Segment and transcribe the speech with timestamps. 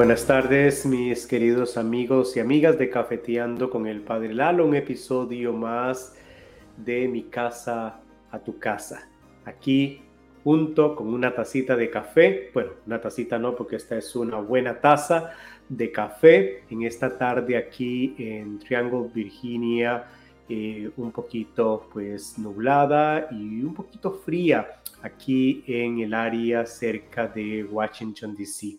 [0.00, 5.52] Buenas tardes, mis queridos amigos y amigas de Cafeteando con el Padre Lalo, un episodio
[5.52, 6.16] más
[6.78, 8.00] de mi casa
[8.30, 9.10] a tu casa.
[9.44, 10.00] Aquí
[10.42, 14.80] junto con una tacita de café, bueno, una tacita no porque esta es una buena
[14.80, 15.34] taza
[15.68, 20.06] de café en esta tarde aquí en Triangle, Virginia,
[20.48, 27.64] eh, un poquito pues nublada y un poquito fría aquí en el área cerca de
[27.64, 28.78] Washington, D.C.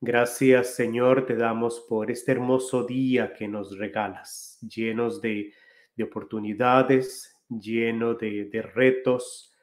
[0.00, 5.52] Gracias Señor te damos por este hermoso día que nos regalas, llenos de,
[5.94, 9.54] de oportunidades, lleno de, de retos,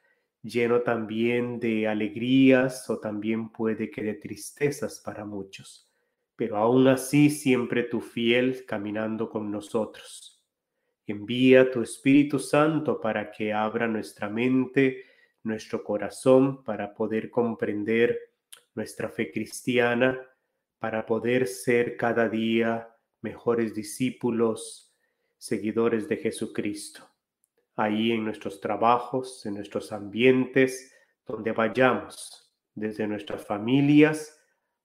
[0.42, 5.86] lleno también de alegrías o también puede que de tristezas para muchos
[6.36, 10.44] pero aún así siempre tu fiel caminando con nosotros.
[11.06, 15.04] Envía tu Espíritu Santo para que abra nuestra mente,
[15.42, 18.18] nuestro corazón, para poder comprender
[18.74, 20.20] nuestra fe cristiana,
[20.78, 22.88] para poder ser cada día
[23.22, 24.94] mejores discípulos,
[25.38, 27.08] seguidores de Jesucristo.
[27.76, 30.92] Ahí en nuestros trabajos, en nuestros ambientes,
[31.24, 34.35] donde vayamos, desde nuestras familias,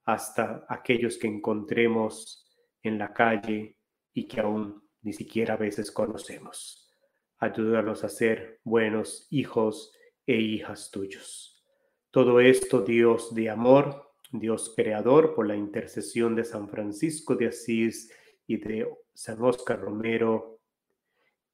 [0.05, 2.47] hasta aquellos que encontremos
[2.81, 3.77] en la calle
[4.13, 6.89] y que aún ni siquiera a veces conocemos.
[7.37, 9.93] Ayúdanos a ser buenos hijos
[10.25, 11.63] e hijas tuyos.
[12.11, 18.11] Todo esto, Dios de amor, Dios creador, por la intercesión de San Francisco de Asís
[18.45, 20.61] y de San Oscar Romero,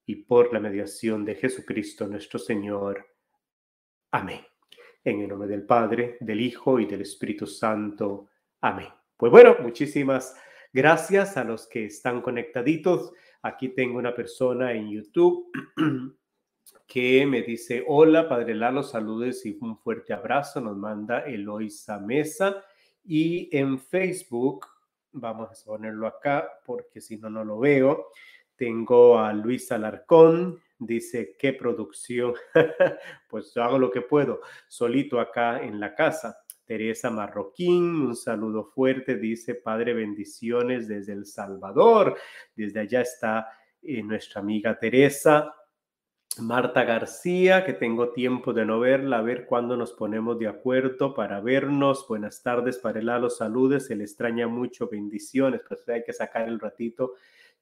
[0.08, 3.06] y por la mediación de Jesucristo nuestro Señor.
[4.12, 4.40] Amén.
[5.04, 8.30] En el nombre del Padre, del Hijo y del Espíritu Santo.
[8.62, 8.88] Amén.
[9.18, 10.36] Pues bueno, muchísimas
[10.74, 13.14] gracias a los que están conectaditos.
[13.44, 15.52] Aquí tengo una persona en YouTube
[16.88, 20.60] que me dice, hola, Padre Lalo, saludos y un fuerte abrazo.
[20.60, 22.64] Nos manda Eloisa Mesa.
[23.04, 24.66] Y en Facebook,
[25.12, 28.08] vamos a ponerlo acá porque si no, no lo veo.
[28.56, 32.34] Tengo a Luis Alarcón, dice, qué producción.
[33.30, 36.40] pues yo hago lo que puedo, solito acá en la casa.
[36.68, 42.18] Teresa Marroquín, un saludo fuerte, dice Padre, bendiciones desde El Salvador.
[42.54, 43.48] Desde allá está
[43.82, 45.54] eh, nuestra amiga Teresa.
[46.40, 51.16] Marta García, que tengo tiempo de no verla, a ver cuándo nos ponemos de acuerdo
[51.16, 52.06] para vernos.
[52.08, 56.60] Buenas tardes, Padre Lalo, saludes, se le extraña mucho, bendiciones, pues hay que sacar el
[56.60, 57.14] ratito,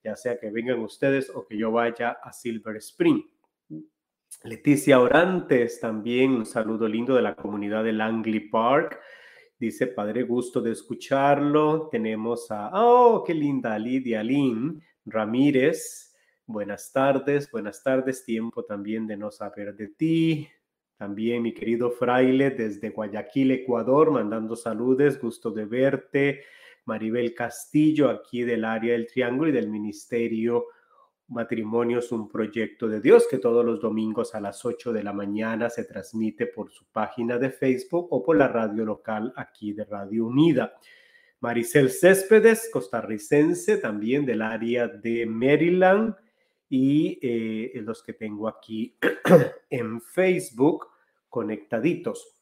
[0.04, 3.24] ya sea que vengan ustedes o que yo vaya a Silver Spring.
[4.44, 9.00] Leticia Orantes, también un saludo lindo de la comunidad de Langley Park.
[9.58, 11.90] Dice, padre, gusto de escucharlo.
[11.90, 16.14] Tenemos a, oh, qué linda, Lidia Lynn Ramírez.
[16.46, 18.24] Buenas tardes, buenas tardes.
[18.24, 20.48] Tiempo también de no saber de ti.
[20.98, 26.44] También mi querido fraile desde Guayaquil, Ecuador, mandando saludos, gusto de verte.
[26.86, 30.68] Maribel Castillo, aquí del área del Triángulo y del Ministerio
[31.28, 35.12] Matrimonio es un proyecto de Dios que todos los domingos a las 8 de la
[35.12, 39.86] mañana se transmite por su página de Facebook o por la radio local aquí de
[39.86, 40.76] Radio Unida.
[41.40, 46.16] Maricel Céspedes, costarricense, también del área de Maryland,
[46.70, 48.98] y eh, los que tengo aquí
[49.70, 50.88] en Facebook
[51.30, 52.35] conectaditos.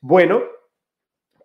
[0.00, 0.40] Bueno,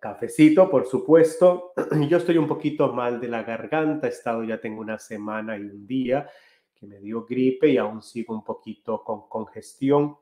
[0.00, 1.72] Cafecito, por supuesto.
[2.08, 5.62] Yo estoy un poquito mal de la garganta, he estado ya tengo una semana y
[5.62, 6.30] un día
[6.74, 10.16] que me dio gripe y aún sigo un poquito con congestión.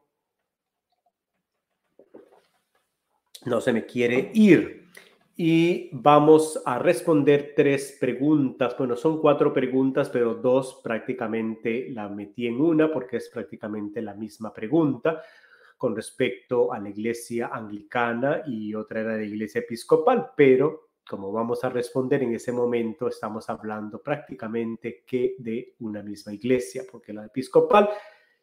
[3.44, 4.83] No se me quiere ir.
[5.37, 8.77] Y vamos a responder tres preguntas.
[8.77, 14.15] Bueno, son cuatro preguntas, pero dos prácticamente la metí en una porque es prácticamente la
[14.15, 15.23] misma pregunta
[15.79, 21.65] con respecto a la iglesia anglicana y otra era la iglesia episcopal, pero como vamos
[21.65, 27.27] a responder en ese momento, estamos hablando prácticamente que de una misma iglesia, porque la
[27.27, 27.91] episcopal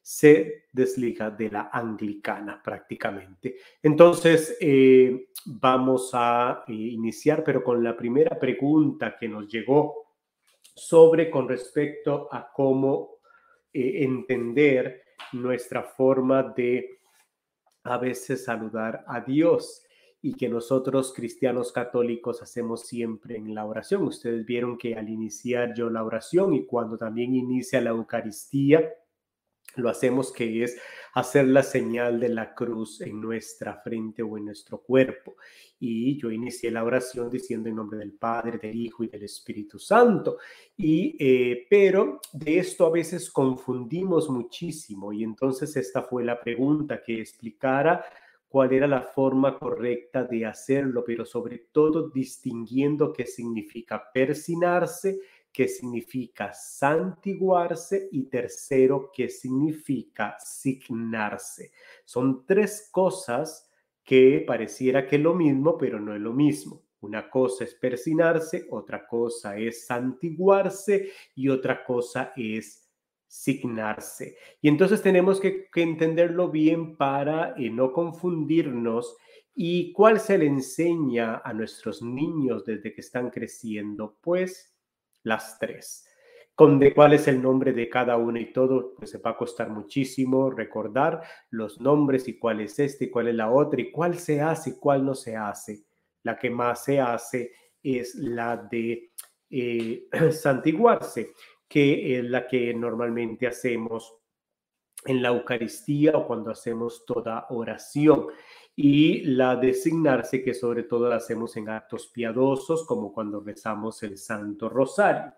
[0.10, 3.58] se desliga de la anglicana prácticamente.
[3.84, 10.16] Entonces, eh, vamos a eh, iniciar, pero con la primera pregunta que nos llegó
[10.74, 13.20] sobre con respecto a cómo
[13.72, 15.04] eh, entender
[15.34, 17.02] nuestra forma de
[17.84, 19.86] a veces saludar a Dios
[20.24, 24.02] y que nosotros cristianos católicos hacemos siempre en la oración.
[24.02, 28.92] Ustedes vieron que al iniciar yo la oración y cuando también inicia la Eucaristía,
[29.76, 30.78] lo hacemos que es
[31.14, 35.36] hacer la señal de la cruz en nuestra frente o en nuestro cuerpo.
[35.80, 39.80] Y yo inicié la oración diciendo en nombre del Padre, del Hijo y del Espíritu
[39.80, 40.38] Santo.
[40.76, 47.02] Y, eh, pero de esto a veces confundimos muchísimo y entonces esta fue la pregunta
[47.02, 48.04] que explicara
[48.50, 55.20] cuál era la forma correcta de hacerlo, pero sobre todo distinguiendo qué significa persinarse
[55.60, 61.74] que significa santiguarse, y tercero, que significa signarse.
[62.06, 63.70] Son tres cosas
[64.02, 66.86] que pareciera que es lo mismo, pero no es lo mismo.
[67.02, 72.90] Una cosa es persinarse, otra cosa es santiguarse y otra cosa es
[73.28, 74.38] signarse.
[74.62, 79.18] Y entonces tenemos que, entenderlo bien para eh, no confundirnos
[79.62, 84.18] ¿Y cuál se le enseña a nuestros niños desde que están creciendo?
[84.22, 84.79] Pues
[85.24, 86.06] las tres.
[86.56, 89.38] Con de cuál es el nombre de cada una y todo, pues se va a
[89.38, 91.22] costar muchísimo recordar
[91.52, 94.72] los nombres y cuál es este y cuál es la otra y cuál se hace
[94.72, 95.86] y cuál no se hace.
[96.24, 99.12] La que más se hace es la de
[99.50, 101.32] eh, santiguarse,
[101.68, 104.20] que es la que normalmente hacemos
[105.06, 108.28] en la Eucaristía o cuando hacemos toda oración
[108.82, 114.18] y la designarse, que sobre todo la hacemos en actos piadosos, como cuando rezamos el
[114.18, 115.34] Santo Rosario.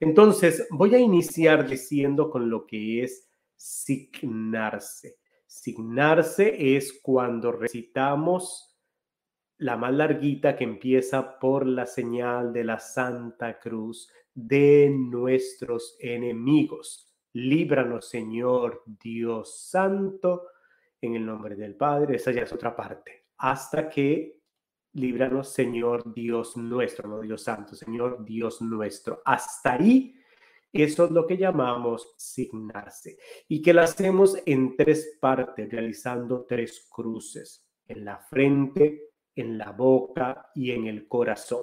[0.00, 5.18] Entonces, voy a iniciar diciendo con lo que es signarse.
[5.46, 8.78] Signarse es cuando recitamos
[9.58, 17.12] la más larguita que empieza por la señal de la Santa Cruz de nuestros enemigos.
[17.34, 20.44] Líbranos, Señor Dios Santo,
[21.00, 24.36] en el nombre del Padre, esa ya es otra parte, hasta que
[24.96, 29.20] líbranos, Señor Dios nuestro, no Dios Santo, Señor Dios nuestro.
[29.24, 30.14] Hasta ahí,
[30.72, 36.88] eso es lo que llamamos signarse y que lo hacemos en tres partes, realizando tres
[36.90, 41.62] cruces, en la frente, en la boca y en el corazón.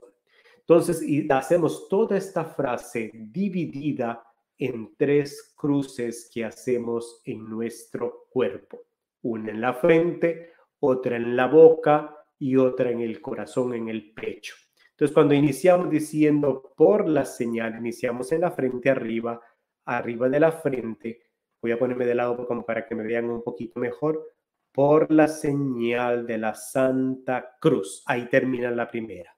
[0.60, 4.24] Entonces, y hacemos toda esta frase dividida
[4.58, 8.93] en tres cruces que hacemos en nuestro cuerpo
[9.24, 14.14] una en la frente, otra en la boca y otra en el corazón, en el
[14.14, 14.56] pecho.
[14.92, 19.42] Entonces, cuando iniciamos diciendo por la señal, iniciamos en la frente arriba,
[19.86, 21.22] arriba de la frente,
[21.62, 24.24] voy a ponerme de lado como para que me vean un poquito mejor,
[24.72, 28.04] por la señal de la Santa Cruz.
[28.06, 29.36] Ahí termina la primera.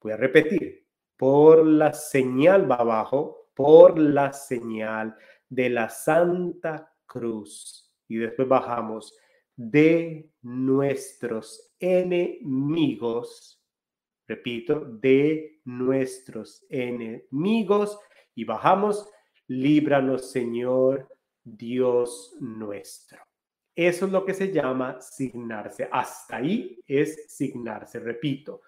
[0.00, 5.16] Voy a repetir, por la señal va abajo, por la señal
[5.48, 7.92] de la Santa Cruz.
[8.08, 9.16] Y después bajamos
[9.56, 13.60] de nuestros enemigos,
[14.26, 17.98] repito, de nuestros enemigos
[18.34, 19.08] y bajamos,
[19.48, 21.08] líbranos Señor
[21.42, 23.18] Dios nuestro.
[23.74, 25.88] Eso es lo que se llama signarse.
[25.90, 28.62] Hasta ahí es signarse, repito,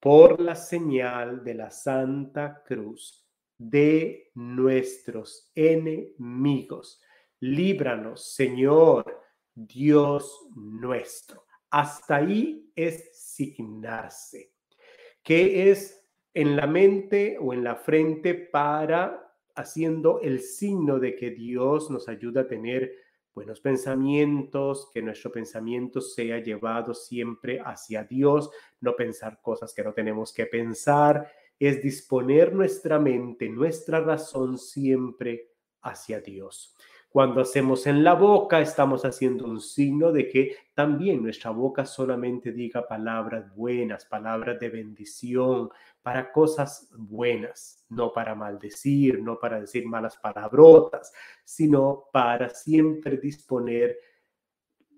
[0.00, 3.26] por la señal de la Santa Cruz
[3.58, 7.02] de nuestros enemigos.
[7.40, 9.17] Líbranos, Señor,
[9.66, 11.44] Dios nuestro.
[11.70, 14.52] Hasta ahí es signarse,
[15.22, 21.30] que es en la mente o en la frente para haciendo el signo de que
[21.30, 22.94] Dios nos ayuda a tener
[23.34, 28.50] buenos pensamientos, que nuestro pensamiento sea llevado siempre hacia Dios,
[28.80, 35.50] no pensar cosas que no tenemos que pensar, es disponer nuestra mente, nuestra razón siempre
[35.82, 36.76] hacia Dios.
[37.18, 42.52] Cuando hacemos en la boca, estamos haciendo un signo de que también nuestra boca solamente
[42.52, 45.68] diga palabras buenas, palabras de bendición,
[46.00, 53.98] para cosas buenas, no para maldecir, no para decir malas palabrotas, sino para siempre disponer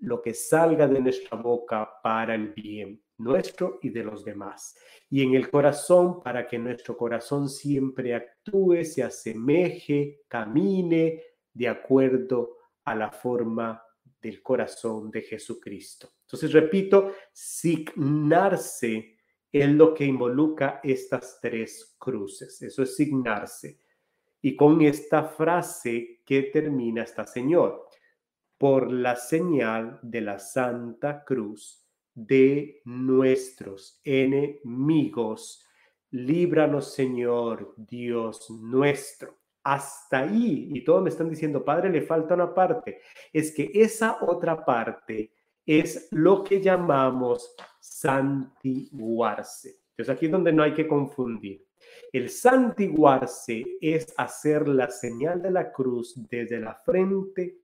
[0.00, 4.77] lo que salga de nuestra boca para el bien nuestro y de los demás.
[5.09, 12.59] Y en el corazón, para que nuestro corazón siempre actúe, se asemeje, camine de acuerdo
[12.85, 13.83] a la forma
[14.21, 16.11] del corazón de Jesucristo.
[16.23, 19.16] Entonces, repito, signarse
[19.52, 22.61] es lo que involucra estas tres cruces.
[22.62, 23.80] Eso es signarse.
[24.42, 27.87] Y con esta frase que termina esta Señor,
[28.61, 31.80] por la señal de la Santa Cruz
[32.14, 35.64] de nuestros enemigos.
[36.11, 39.39] Líbranos, Señor, Dios nuestro.
[39.62, 43.00] Hasta ahí, y todos me están diciendo, Padre, le falta una parte.
[43.33, 45.33] Es que esa otra parte
[45.67, 49.81] es lo que llamamos santiguarse.
[49.90, 51.64] Entonces aquí es donde no hay que confundir.
[52.12, 57.59] El santiguarse es hacer la señal de la cruz desde la frente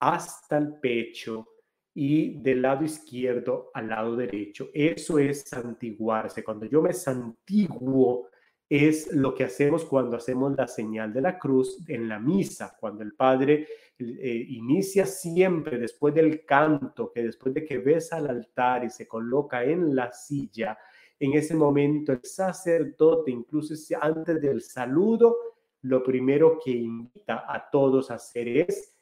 [0.00, 1.46] hasta el pecho
[1.94, 4.70] y del lado izquierdo al lado derecho.
[4.72, 6.42] Eso es santiguarse.
[6.42, 8.28] Cuando yo me santiguo,
[8.72, 13.02] es lo que hacemos cuando hacemos la señal de la cruz en la misa, cuando
[13.02, 18.82] el Padre eh, inicia siempre después del canto, que después de que besa al altar
[18.84, 20.78] y se coloca en la silla,
[21.20, 25.36] en ese momento el sacerdote, incluso antes del saludo,
[25.82, 28.96] lo primero que invita a todos a hacer es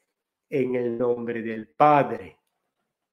[0.48, 2.40] en el nombre del Padre,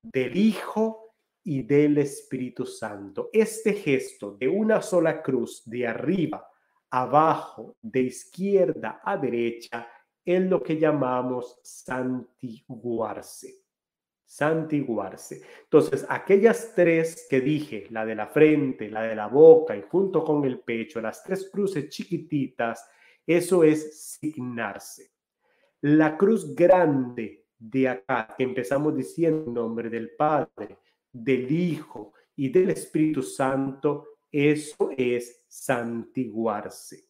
[0.02, 1.07] del Hijo
[1.48, 3.30] y del Espíritu Santo.
[3.32, 6.46] Este gesto de una sola cruz, de arriba,
[6.90, 9.88] abajo, de izquierda a derecha,
[10.26, 13.62] es lo que llamamos santiguarse.
[14.26, 15.42] Santiguarse.
[15.64, 20.26] Entonces, aquellas tres que dije, la de la frente, la de la boca y junto
[20.26, 22.90] con el pecho, las tres cruces chiquititas,
[23.26, 25.12] eso es signarse.
[25.80, 30.80] La cruz grande de acá, que empezamos diciendo en nombre del Padre,
[31.24, 37.08] del Hijo y del Espíritu Santo, eso es santiguarse.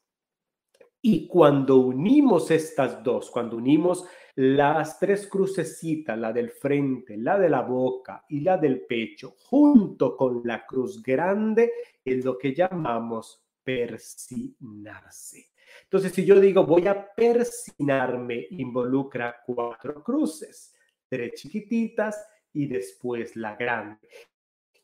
[1.01, 7.49] Y cuando unimos estas dos, cuando unimos las tres crucecitas, la del frente, la de
[7.49, 11.71] la boca y la del pecho, junto con la cruz grande,
[12.03, 15.51] es lo que llamamos persignarse.
[15.83, 20.73] Entonces, si yo digo voy a persinarme, involucra cuatro cruces,
[21.07, 22.23] tres chiquititas
[22.57, 24.09] y después la grande.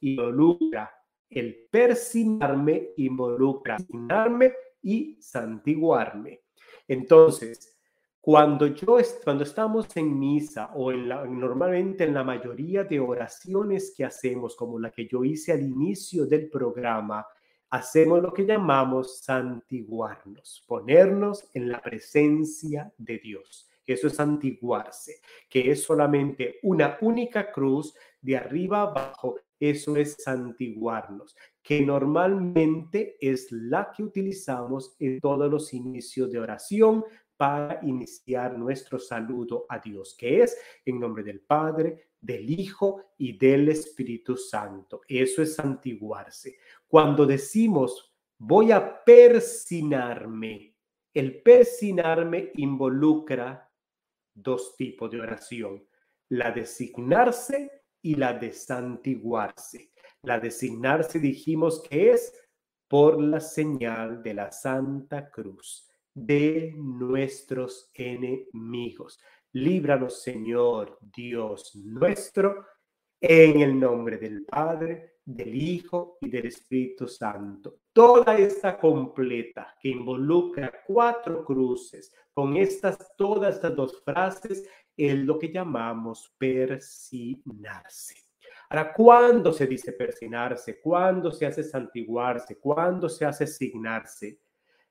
[0.01, 0.93] Involucra
[1.27, 4.53] el persinarme, involucra persinarme
[4.83, 6.41] y santiguarme.
[6.87, 7.75] Entonces,
[8.21, 13.93] cuando yo cuando estamos en misa o en la, normalmente en la mayoría de oraciones
[13.97, 17.25] que hacemos, como la que yo hice al inicio del programa,
[17.71, 23.67] hacemos lo que llamamos santiguarnos, ponernos en la presencia de Dios.
[23.85, 29.35] Eso es santiguarse, que es solamente una única cruz de arriba abajo.
[29.59, 37.03] Eso es santiguarnos, que normalmente es la que utilizamos en todos los inicios de oración
[37.37, 43.37] para iniciar nuestro saludo a Dios, que es en nombre del Padre, del Hijo y
[43.37, 45.01] del Espíritu Santo.
[45.07, 46.57] Eso es santiguarse.
[46.87, 50.75] Cuando decimos voy a persinarme,
[51.13, 53.71] el persinarme involucra
[54.33, 55.87] dos tipos de oración,
[56.29, 59.91] la de signarse y la de santiguarse.
[60.23, 62.33] La de signarse dijimos que es
[62.87, 69.19] por la señal de la Santa Cruz de nuestros enemigos.
[69.53, 72.65] Líbranos, Señor Dios nuestro,
[73.19, 77.82] en el nombre del Padre, del Hijo y del Espíritu Santo.
[77.93, 85.37] Toda esta completa que involucra cuatro cruces, con estas, todas estas dos frases, es lo
[85.37, 88.15] que llamamos persinarse.
[88.69, 90.81] Ahora, ¿cuándo se dice persinarse?
[90.81, 92.57] ¿Cuándo se hace santiguarse?
[92.57, 94.39] ¿Cuándo se hace signarse?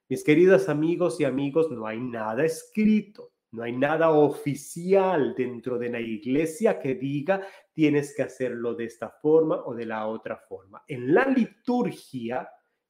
[0.09, 5.90] Mis queridos amigos y amigos, no hay nada escrito, no hay nada oficial dentro de
[5.90, 10.85] la iglesia que diga tienes que hacerlo de esta forma o de la otra forma.
[10.87, 12.49] En la liturgia,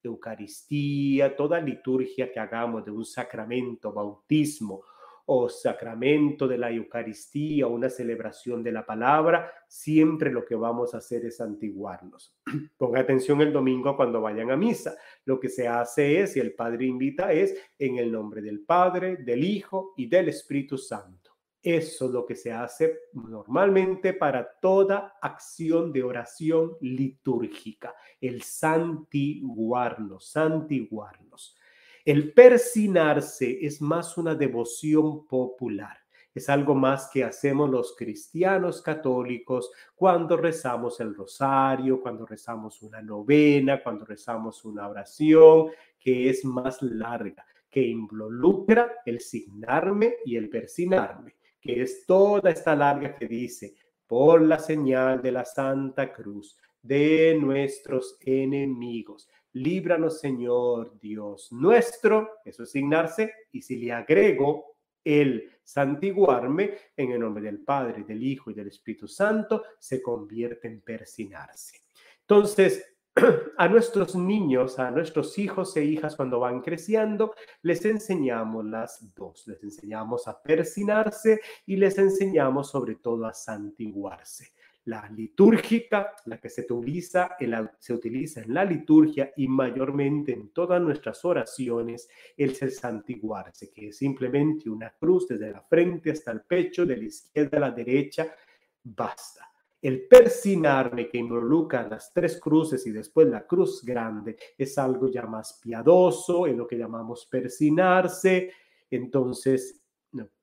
[0.08, 4.82] Eucaristía, toda liturgia que hagamos de un sacramento, bautismo
[5.26, 10.98] o sacramento de la Eucaristía una celebración de la palabra, siempre lo que vamos a
[10.98, 12.34] hacer es santiguarnos.
[12.76, 14.96] Ponga atención el domingo cuando vayan a misa.
[15.24, 19.16] Lo que se hace es, y el Padre invita, es en el nombre del Padre,
[19.18, 21.21] del Hijo y del Espíritu Santo.
[21.62, 30.26] Eso es lo que se hace normalmente para toda acción de oración litúrgica, el santiguarnos,
[30.28, 31.56] santiguarnos.
[32.04, 35.96] El persinarse es más una devoción popular.
[36.34, 43.00] Es algo más que hacemos los cristianos católicos cuando rezamos el rosario, cuando rezamos una
[43.00, 50.48] novena, cuando rezamos una oración que es más larga, que involucra el signarme y el
[50.48, 53.74] persinarme que es toda esta larga que dice,
[54.06, 59.28] por la señal de la Santa Cruz de nuestros enemigos.
[59.52, 67.20] Líbranos, Señor Dios nuestro, eso es signarse, y si le agrego el santiguarme en el
[67.20, 71.78] nombre del Padre, del Hijo y del Espíritu Santo, se convierte en persinarse.
[72.20, 72.91] Entonces,
[73.58, 79.46] a nuestros niños, a nuestros hijos e hijas cuando van creciendo, les enseñamos las dos.
[79.46, 84.52] Les enseñamos a persinarse y les enseñamos sobre todo a santiguarse.
[84.84, 90.32] La litúrgica, la que se utiliza, en la, se utiliza en la liturgia y mayormente
[90.32, 96.10] en todas nuestras oraciones, es el santiguarse, que es simplemente una cruz desde la frente
[96.10, 98.34] hasta el pecho, de la izquierda a la derecha,
[98.82, 99.51] basta
[99.82, 105.26] el persinarme que involucra las tres cruces y después la cruz grande es algo ya
[105.26, 108.52] más piadoso, en lo que llamamos persinarse.
[108.88, 109.82] Entonces,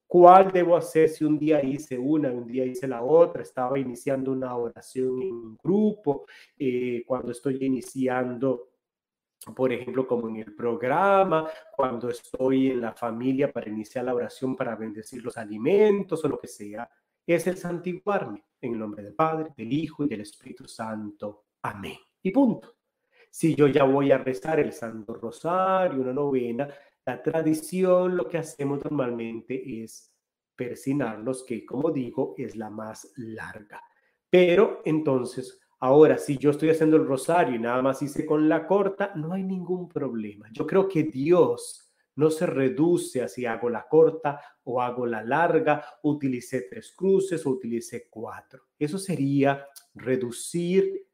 [0.06, 3.42] ¿cuál debo hacer si un día hice una, un día hice la otra?
[3.42, 6.26] Estaba iniciando una oración en un grupo,
[6.58, 8.66] eh, cuando estoy iniciando
[9.56, 14.54] por ejemplo, como en el programa, cuando estoy en la familia para iniciar la oración
[14.54, 16.90] para bendecir los alimentos o lo que sea
[17.36, 21.46] es el santiguarme en el nombre del Padre, del Hijo y del Espíritu Santo.
[21.62, 21.98] Amén.
[22.22, 22.76] Y punto.
[23.30, 26.68] Si yo ya voy a rezar el Santo Rosario, una novena,
[27.06, 30.12] la tradición, lo que hacemos normalmente es
[30.56, 33.82] persinarnos, que como digo, es la más larga.
[34.30, 38.68] Pero entonces, ahora, si yo estoy haciendo el rosario y nada más hice con la
[38.68, 40.48] corta, no hay ningún problema.
[40.52, 41.89] Yo creo que Dios
[42.20, 47.46] no se reduce a si hago la corta o hago la larga, utilicé tres cruces
[47.46, 48.64] o utilicé cuatro.
[48.78, 51.08] Eso sería reducir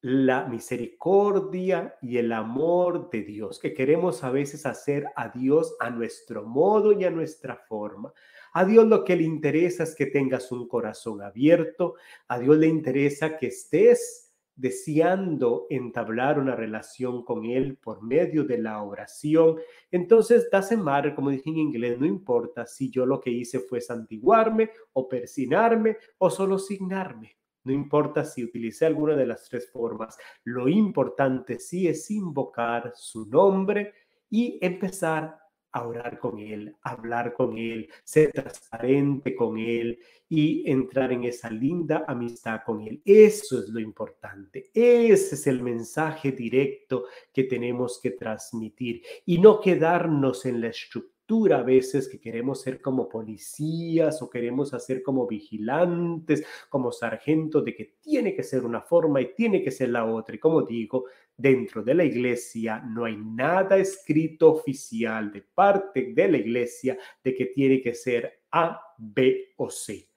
[0.00, 5.88] la misericordia y el amor de Dios, que queremos a veces hacer a Dios a
[5.88, 8.12] nuestro modo y a nuestra forma.
[8.52, 11.94] A Dios lo que le interesa es que tengas un corazón abierto,
[12.26, 14.29] a Dios le interesa que estés
[14.60, 19.56] deseando entablar una relación con Él por medio de la oración,
[19.90, 23.80] entonces doesn't matter, como dije en inglés, no importa si yo lo que hice fue
[23.80, 27.36] santiguarme o persinarme o solo signarme.
[27.64, 30.16] No importa si utilicé alguna de las tres formas.
[30.44, 33.92] Lo importante sí es invocar su nombre
[34.30, 35.39] y empezar
[35.74, 42.04] orar con Él, hablar con Él, ser transparente con Él y entrar en esa linda
[42.06, 43.00] amistad con Él.
[43.04, 44.70] Eso es lo importante.
[44.74, 51.20] Ese es el mensaje directo que tenemos que transmitir y no quedarnos en la estructura
[51.32, 57.74] a veces que queremos ser como policías o queremos hacer como vigilantes, como sargentos de
[57.74, 60.34] que tiene que ser una forma y tiene que ser la otra.
[60.34, 61.04] Y como digo,
[61.40, 67.34] dentro de la iglesia no hay nada escrito oficial de parte de la iglesia de
[67.34, 70.10] que tiene que ser A, B o C.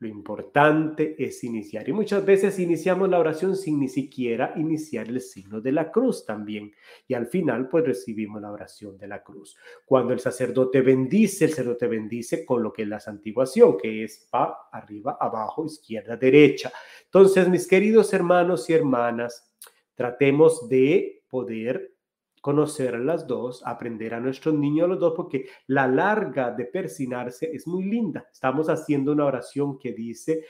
[0.00, 1.88] Lo importante es iniciar.
[1.88, 6.24] Y muchas veces iniciamos la oración sin ni siquiera iniciar el signo de la cruz
[6.24, 6.72] también.
[7.08, 9.56] Y al final, pues recibimos la oración de la cruz.
[9.84, 14.28] Cuando el sacerdote bendice, el sacerdote bendice con lo que es la santiguación, que es
[14.30, 16.72] pa, arriba, abajo, izquierda, derecha.
[17.06, 19.52] Entonces, mis queridos hermanos y hermanas,
[19.98, 21.92] tratemos de poder
[22.40, 27.66] conocer las dos, aprender a nuestros niños los dos, porque la larga de persinarse es
[27.66, 28.28] muy linda.
[28.32, 30.44] Estamos haciendo una oración que dice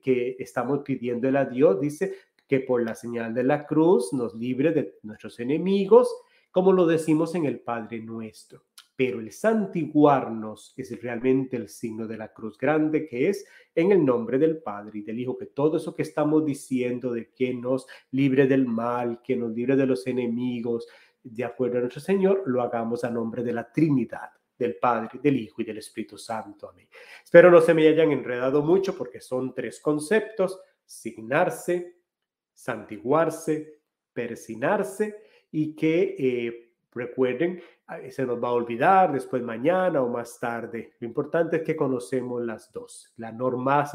[0.00, 2.14] que estamos pidiéndole a Dios, dice
[2.46, 6.08] que por la señal de la cruz nos libre de nuestros enemigos,
[6.52, 8.66] como lo decimos en el Padre nuestro.
[8.94, 14.04] Pero el santiguarnos es realmente el signo de la cruz grande, que es en el
[14.04, 17.86] nombre del Padre y del Hijo, que todo eso que estamos diciendo de que nos
[18.10, 20.86] libre del mal, que nos libre de los enemigos,
[21.22, 25.38] de acuerdo a nuestro Señor, lo hagamos a nombre de la Trinidad, del Padre, del
[25.38, 26.68] Hijo y del Espíritu Santo.
[26.68, 26.88] Amén.
[27.24, 31.96] Espero no se me hayan enredado mucho porque son tres conceptos, signarse,
[32.52, 33.80] santiguarse,
[34.12, 35.16] persinarse
[35.50, 36.61] y que eh,
[36.94, 37.60] recuerden
[38.10, 40.92] se nos va a olvidar después mañana o más tarde.
[41.00, 43.12] Lo importante es que conocemos las dos.
[43.16, 43.86] La normal,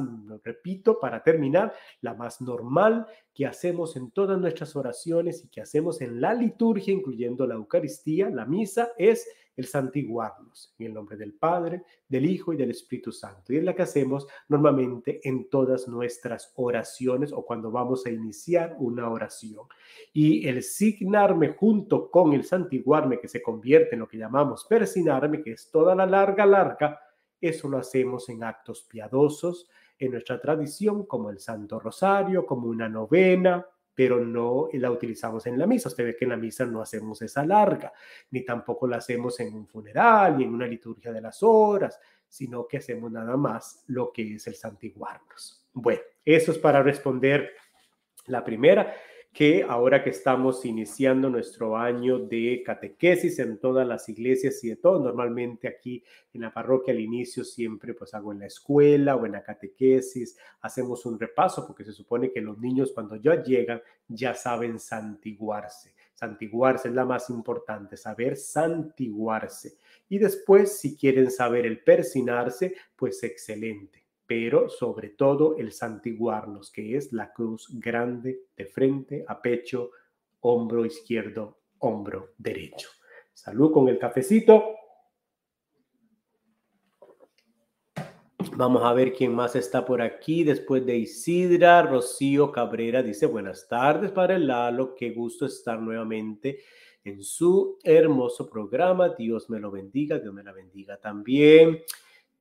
[0.44, 6.02] repito, para terminar, la más normal que hacemos en todas nuestras oraciones y que hacemos
[6.02, 9.28] en la liturgia, incluyendo la Eucaristía, la misa, es
[9.58, 13.52] el santiguarnos en el nombre del Padre, del Hijo y del Espíritu Santo.
[13.52, 18.76] Y es la que hacemos normalmente en todas nuestras oraciones o cuando vamos a iniciar
[18.80, 19.66] una oración.
[20.14, 25.42] Y el signarme junto con el santiguarme, que se convierte en lo que llamamos persinarme,
[25.42, 27.02] que es toda la larga, larga,
[27.42, 32.88] eso lo hacemos en actos piadosos, en nuestra tradición, como el Santo Rosario, como una
[32.88, 33.66] novena,
[33.98, 35.90] pero no la utilizamos en la misa.
[35.90, 37.92] Usted ve que en la misa no hacemos esa larga,
[38.30, 42.68] ni tampoco la hacemos en un funeral, ni en una liturgia de las horas, sino
[42.68, 45.68] que hacemos nada más lo que es el santiguarnos.
[45.74, 47.50] Bueno, eso es para responder
[48.28, 48.94] la primera
[49.38, 54.78] que ahora que estamos iniciando nuestro año de catequesis en todas las iglesias y de
[54.78, 59.28] todo, normalmente aquí en la parroquia al inicio siempre pues hago en la escuela o
[59.28, 63.80] en la catequesis, hacemos un repaso porque se supone que los niños cuando ya llegan
[64.08, 65.94] ya saben santiguarse.
[66.16, 69.78] Santiguarse es la más importante, saber santiguarse.
[70.10, 76.98] Y después, si quieren saber el persinarse, pues excelente pero sobre todo el santiguarnos, que
[76.98, 79.92] es la cruz grande de frente a pecho,
[80.42, 82.90] hombro izquierdo, hombro derecho.
[83.34, 84.76] Salud con el cafecito.
[88.56, 90.44] Vamos a ver quién más está por aquí.
[90.44, 96.60] Después de Isidra, Rocío Cabrera dice, buenas tardes, Padre Lalo, qué gusto estar nuevamente
[97.04, 99.10] en su hermoso programa.
[99.10, 101.84] Dios me lo bendiga, Dios me la bendiga también.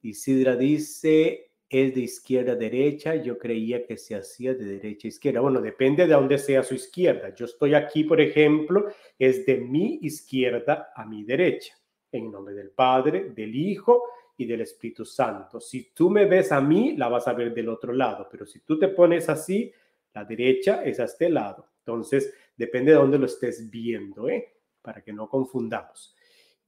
[0.02, 5.10] Isidra dice, es de izquierda a derecha, yo creía que se hacía de derecha a
[5.10, 5.40] izquierda.
[5.40, 7.34] Bueno, depende de dónde sea su izquierda.
[7.34, 8.86] Yo estoy aquí, por ejemplo,
[9.18, 11.74] es de mi izquierda a mi derecha,
[12.12, 14.02] en nombre del Padre, del Hijo
[14.36, 15.60] y del Espíritu Santo.
[15.60, 18.60] Si tú me ves a mí, la vas a ver del otro lado, pero si
[18.60, 19.72] tú te pones así,
[20.14, 21.68] la derecha es a este lado.
[21.78, 24.54] Entonces, depende de dónde lo estés viendo, ¿eh?
[24.80, 26.15] Para que no confundamos.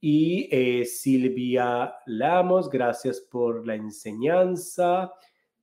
[0.00, 5.12] Y eh, Silvia Lamos, gracias por la enseñanza.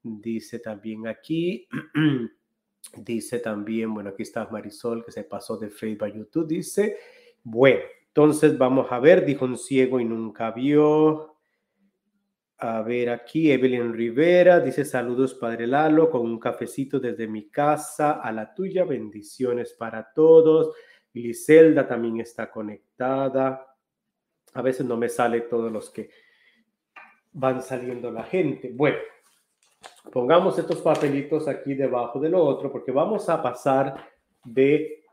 [0.04, 1.67] Dice también aquí,
[2.98, 6.48] dice también, bueno, aquí está Marisol que se pasó de Facebook a YouTube.
[6.48, 6.98] Dice,
[7.43, 11.36] bueno, entonces vamos a ver, dijo un ciego y nunca vio.
[12.58, 18.21] A ver aquí, Evelyn Rivera dice saludos Padre Lalo con un cafecito desde mi casa
[18.21, 20.74] a la tuya, bendiciones para todos.
[21.13, 23.74] Gliselda también está conectada.
[24.55, 26.09] A veces no me sale todos los que
[27.33, 28.71] van saliendo la gente.
[28.73, 28.97] Bueno,
[30.11, 34.09] pongamos estos papelitos aquí debajo de lo otro porque vamos a pasar
[34.45, 35.03] de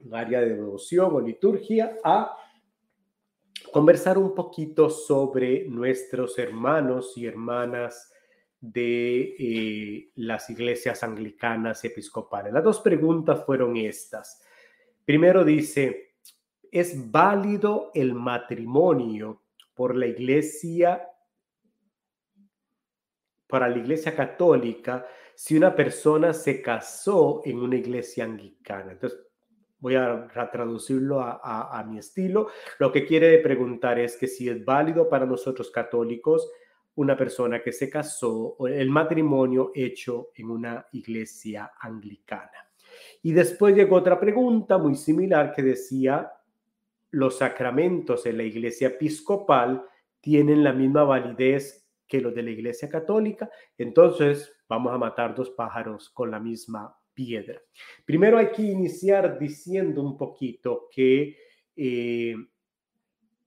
[0.00, 2.36] un área de devoción o liturgia a
[3.72, 8.12] conversar un poquito sobre nuestros hermanos y hermanas
[8.60, 12.52] de eh, las iglesias anglicanas episcopales.
[12.52, 14.42] Las dos preguntas fueron estas.
[15.04, 16.09] Primero dice,
[16.70, 19.42] es válido el matrimonio
[19.74, 21.06] por la iglesia,
[23.46, 28.92] para la iglesia católica, si una persona se casó en una iglesia anglicana.
[28.92, 29.18] Entonces,
[29.78, 32.48] voy a traducirlo a, mi estilo.
[32.78, 36.50] Lo que quiere preguntar es que si es válido para nosotros católicos
[36.96, 42.68] una persona que se casó o el matrimonio hecho en una iglesia anglicana.
[43.22, 46.30] Y después llegó otra pregunta muy similar que decía
[47.10, 49.84] los sacramentos en la iglesia episcopal
[50.20, 55.50] tienen la misma validez que los de la iglesia católica, entonces vamos a matar dos
[55.50, 57.60] pájaros con la misma piedra.
[58.04, 61.36] Primero hay que iniciar diciendo un poquito que
[61.76, 62.34] eh,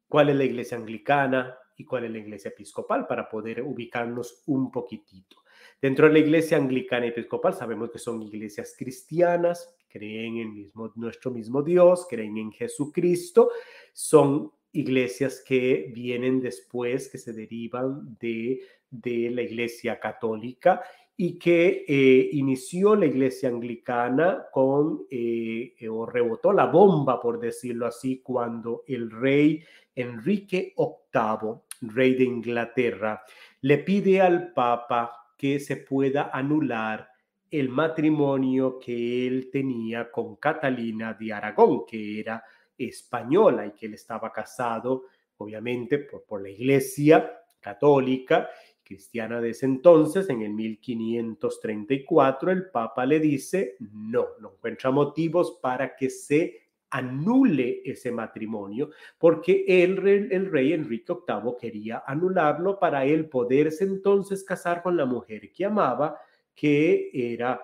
[0.08, 4.72] cuál es la iglesia anglicana y cuál es la iglesia episcopal para poder ubicarnos un
[4.72, 5.38] poquitito.
[5.82, 11.30] Dentro de la iglesia anglicana y episcopal sabemos que son iglesias cristianas, creen en nuestro
[11.30, 13.52] mismo Dios, creen en Jesucristo,
[13.94, 20.82] son iglesias que vienen después, que se derivan de, de la iglesia católica
[21.16, 27.86] y que eh, inició la iglesia anglicana con, eh, o rebotó la bomba, por decirlo
[27.86, 29.64] así, cuando el rey
[29.96, 33.22] Enrique VIII, rey de Inglaterra,
[33.62, 37.13] le pide al Papa que se pueda anular
[37.60, 42.44] el matrimonio que él tenía con Catalina de Aragón, que era
[42.76, 45.04] española y que él estaba casado,
[45.38, 48.50] obviamente, por, por la iglesia católica
[48.84, 55.60] cristiana de ese entonces, en el 1534, el Papa le dice, no, no encuentra motivos
[55.62, 63.06] para que se anule ese matrimonio, porque el el rey Enrique VIII quería anularlo para
[63.06, 66.20] él poderse entonces casar con la mujer que amaba,
[66.56, 67.60] que era,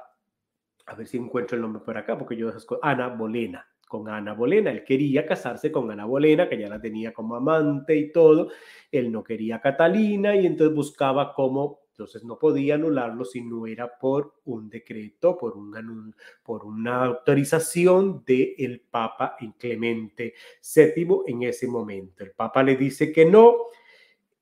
[0.85, 4.69] a ver si encuentro el nombre por acá, porque yo Ana Bolena con Ana Bolena.
[4.69, 8.49] Él quería casarse con Ana Bolena, que ya la tenía como amante y todo.
[8.91, 13.65] Él no quería a Catalina y entonces buscaba cómo, entonces no podía anularlo si no
[13.65, 21.43] era por un decreto, por, un, por una autorización del el Papa Clemente VII en
[21.43, 22.23] ese momento.
[22.23, 23.55] El Papa le dice que no.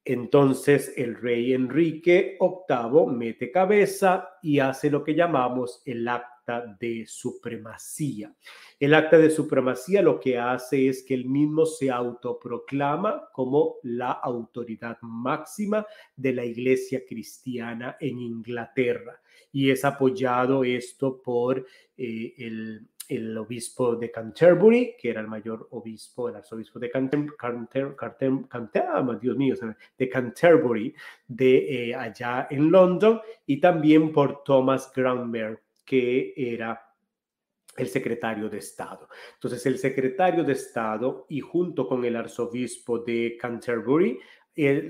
[0.09, 6.37] Entonces el rey Enrique VIII mete cabeza y hace lo que llamamos el acto
[6.79, 8.33] de supremacía.
[8.79, 14.11] El acta de supremacía lo que hace es que él mismo se autoproclama como la
[14.11, 19.19] autoridad máxima de la iglesia cristiana en Inglaterra
[19.51, 21.65] y es apoyado esto por
[21.97, 27.35] eh, el, el obispo de Canterbury, que era el mayor obispo, el arzobispo de Canterbury,
[28.75, 29.55] ah, Dios mío,
[29.97, 30.93] de Canterbury,
[31.27, 36.83] de eh, allá en London, y también por Thomas Granberg, que era
[37.77, 39.07] el secretario de Estado.
[39.35, 44.19] Entonces, el secretario de Estado y junto con el arzobispo de Canterbury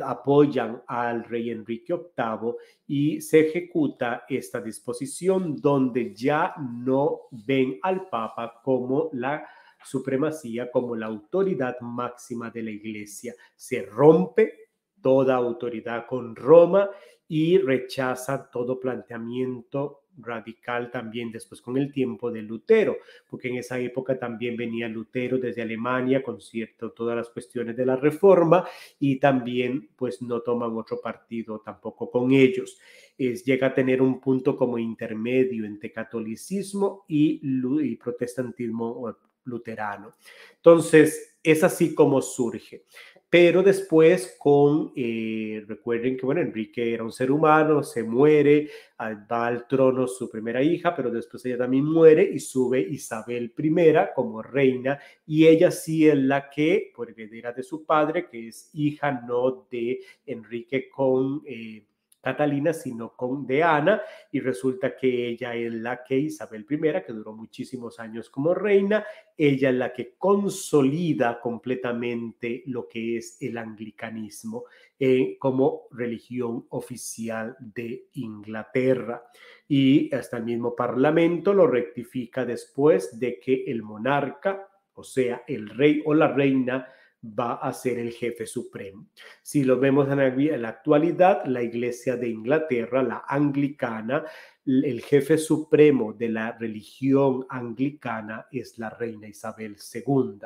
[0.04, 2.54] apoyan al rey Enrique VIII
[2.88, 9.48] y se ejecuta esta disposición donde ya no ven al Papa como la
[9.84, 13.34] supremacía, como la autoridad máxima de la iglesia.
[13.56, 16.90] Se rompe toda autoridad con Roma
[17.28, 22.98] y rechaza todo planteamiento radical también después con el tiempo de Lutero,
[23.30, 27.86] porque en esa época también venía Lutero desde Alemania con cierto todas las cuestiones de
[27.86, 28.68] la reforma
[29.00, 32.80] y también pues no toman otro partido tampoco con ellos.
[33.18, 40.14] Es, llega a tener un punto como intermedio entre catolicismo y, y protestantismo luterano.
[40.56, 42.84] Entonces, es así como surge
[43.30, 49.14] pero después con, eh, recuerden que, bueno, Enrique era un ser humano, se muere, ah,
[49.30, 53.94] va al trono su primera hija, pero después ella también muere y sube Isabel I
[54.16, 58.70] como reina y ella sí es la que, por heredera de su padre, que es
[58.74, 61.42] hija no de Enrique con...
[61.46, 61.84] Eh,
[62.28, 64.02] Catalina, sino con de Ana,
[64.34, 69.06] y resulta que ella es la que Isabel I, que duró muchísimos años como reina,
[69.38, 74.66] ella es la que consolida completamente lo que es el anglicanismo
[75.00, 79.24] eh, como religión oficial de Inglaterra.
[79.70, 85.70] Y hasta el mismo parlamento lo rectifica después de que el monarca, o sea, el
[85.70, 86.90] rey o la reina,
[87.24, 89.08] va a ser el jefe supremo.
[89.42, 94.24] Si lo vemos en la actualidad, la Iglesia de Inglaterra, la anglicana,
[94.66, 100.40] el jefe supremo de la religión anglicana es la reina Isabel II.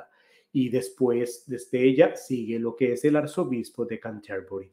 [0.53, 4.71] Y después, desde ella, sigue lo que es el arzobispo de Canterbury.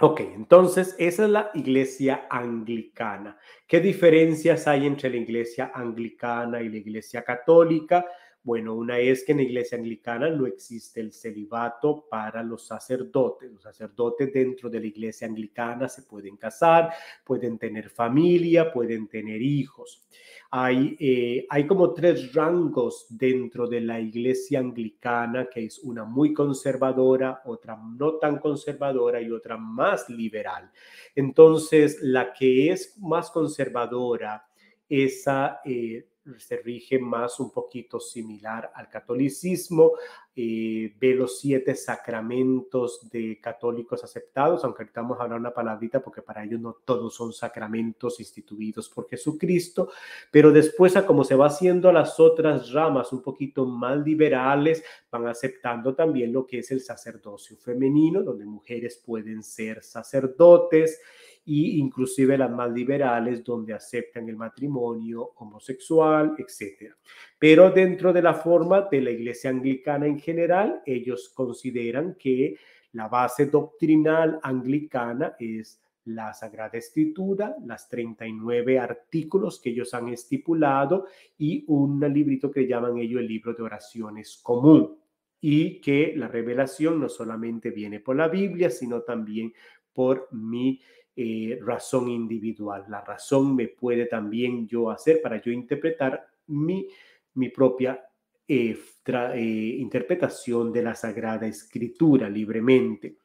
[0.00, 3.38] Ok, entonces esa es la iglesia anglicana.
[3.66, 8.04] ¿Qué diferencias hay entre la iglesia anglicana y la iglesia católica?
[8.44, 13.50] Bueno, una es que en la iglesia anglicana no existe el celibato para los sacerdotes.
[13.50, 16.92] Los sacerdotes dentro de la iglesia anglicana se pueden casar,
[17.24, 20.06] pueden tener familia, pueden tener hijos.
[20.50, 26.34] Hay, eh, hay como tres rangos dentro de la iglesia anglicana, que es una muy
[26.34, 30.70] conservadora, otra no tan conservadora y otra más liberal.
[31.14, 34.46] Entonces, la que es más conservadora,
[34.86, 35.62] esa...
[35.64, 36.08] Eh,
[36.38, 39.92] se rige más un poquito similar al catolicismo,
[40.36, 46.02] eh, ve los siete sacramentos de católicos aceptados, aunque ahorita vamos a hablar una palabrita
[46.02, 49.90] porque para ellos no todos son sacramentos instituidos por Jesucristo,
[50.30, 55.28] pero después a como se va haciendo las otras ramas un poquito más liberales, van
[55.28, 61.00] aceptando también lo que es el sacerdocio femenino, donde mujeres pueden ser sacerdotes,
[61.44, 66.92] y inclusive las más liberales donde aceptan el matrimonio homosexual, etc.
[67.38, 72.56] Pero dentro de la forma de la iglesia anglicana en general, ellos consideran que
[72.92, 81.06] la base doctrinal anglicana es la Sagrada Escritura, las 39 artículos que ellos han estipulado
[81.38, 84.98] y un librito que llaman ellos el libro de oraciones común
[85.40, 89.52] y que la revelación no solamente viene por la Biblia, sino también
[89.92, 90.80] por mi
[91.16, 92.84] eh, razón individual.
[92.88, 96.88] La razón me puede también yo hacer para yo interpretar mi,
[97.34, 98.04] mi propia
[98.46, 103.18] eh, eh, interpretación de la Sagrada Escritura libremente.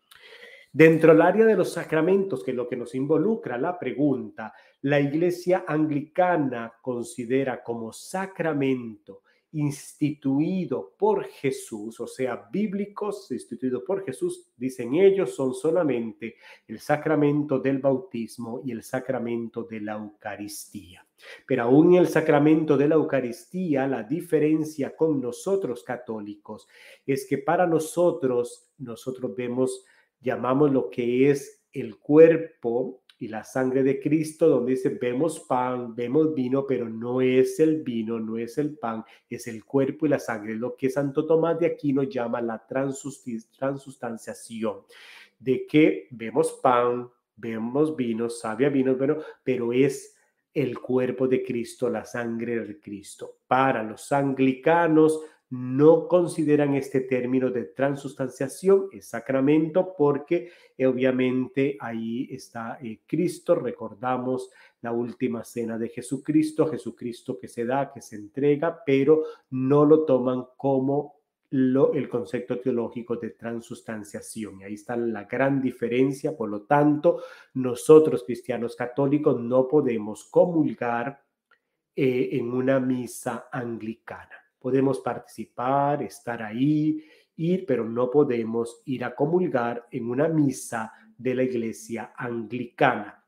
[0.71, 4.99] Dentro del área de los sacramentos, que es lo que nos involucra la pregunta, la
[4.99, 14.94] Iglesia anglicana considera como sacramento instituido por Jesús, o sea, bíblicos instituido por Jesús, dicen
[14.96, 16.36] ellos, son solamente
[16.68, 21.06] el sacramento del bautismo y el sacramento de la Eucaristía.
[21.48, 26.68] Pero aún en el sacramento de la Eucaristía, la diferencia con nosotros católicos
[27.06, 29.84] es que para nosotros, nosotros vemos,
[30.22, 35.93] llamamos lo que es el cuerpo y la sangre de Cristo, donde dice, vemos pan,
[35.93, 40.10] vemos vino, pero no es el vino, no es el pan, es el cuerpo y
[40.10, 44.84] la sangre, lo que Santo Tomás de Aquino llama la transustanciación,
[45.38, 50.15] de que vemos pan, vemos vino, sabe vino, pero, pero es
[50.53, 53.39] el cuerpo de Cristo, la sangre de Cristo.
[53.47, 55.19] Para los anglicanos,
[55.52, 63.56] no consideran este término de transustanciación, es sacramento, porque eh, obviamente ahí está eh, Cristo,
[63.56, 69.86] recordamos la última cena de Jesucristo, Jesucristo que se da, que se entrega, pero no
[69.86, 71.16] lo toman como
[71.52, 74.62] lo, el concepto teológico de transustanciación.
[74.62, 77.24] Ahí está la gran diferencia, por lo tanto,
[77.56, 81.24] nosotros cristianos católicos no podemos comulgar
[81.96, 87.04] eh, en una misa anglicana podemos participar, estar ahí,
[87.38, 93.26] ir, pero no podemos ir a comulgar en una misa de la iglesia anglicana,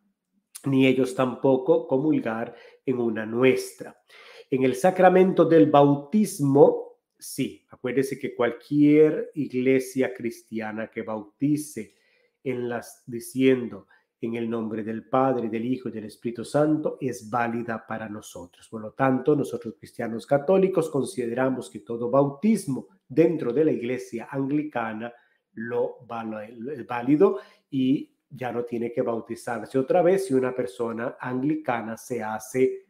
[0.66, 3.98] ni ellos tampoco comulgar en una nuestra.
[4.50, 11.96] En el sacramento del bautismo, sí, acuérdese que cualquier iglesia cristiana que bautice
[12.44, 13.88] en las diciendo
[14.22, 18.68] en el nombre del Padre, del Hijo y del Espíritu Santo es válida para nosotros.
[18.70, 25.12] Por lo tanto, nosotros cristianos católicos consideramos que todo bautismo dentro de la iglesia anglicana
[25.54, 25.98] lo
[26.70, 32.24] es válido y ya no tiene que bautizarse otra vez si una persona anglicana se
[32.24, 32.86] hace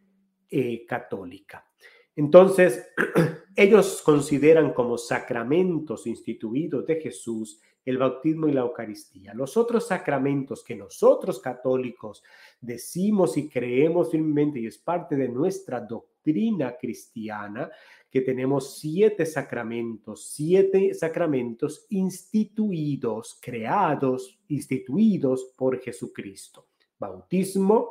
[0.50, 1.70] eh, católica.
[2.15, 2.88] Entonces,
[3.56, 9.34] ellos consideran como sacramentos instituidos de Jesús el bautismo y la Eucaristía.
[9.34, 12.24] Los otros sacramentos que nosotros católicos
[12.60, 17.69] decimos y creemos firmemente y es parte de nuestra doctrina cristiana,
[18.10, 26.67] que tenemos siete sacramentos, siete sacramentos instituidos, creados, instituidos por Jesucristo.
[27.00, 27.89] Bautismo,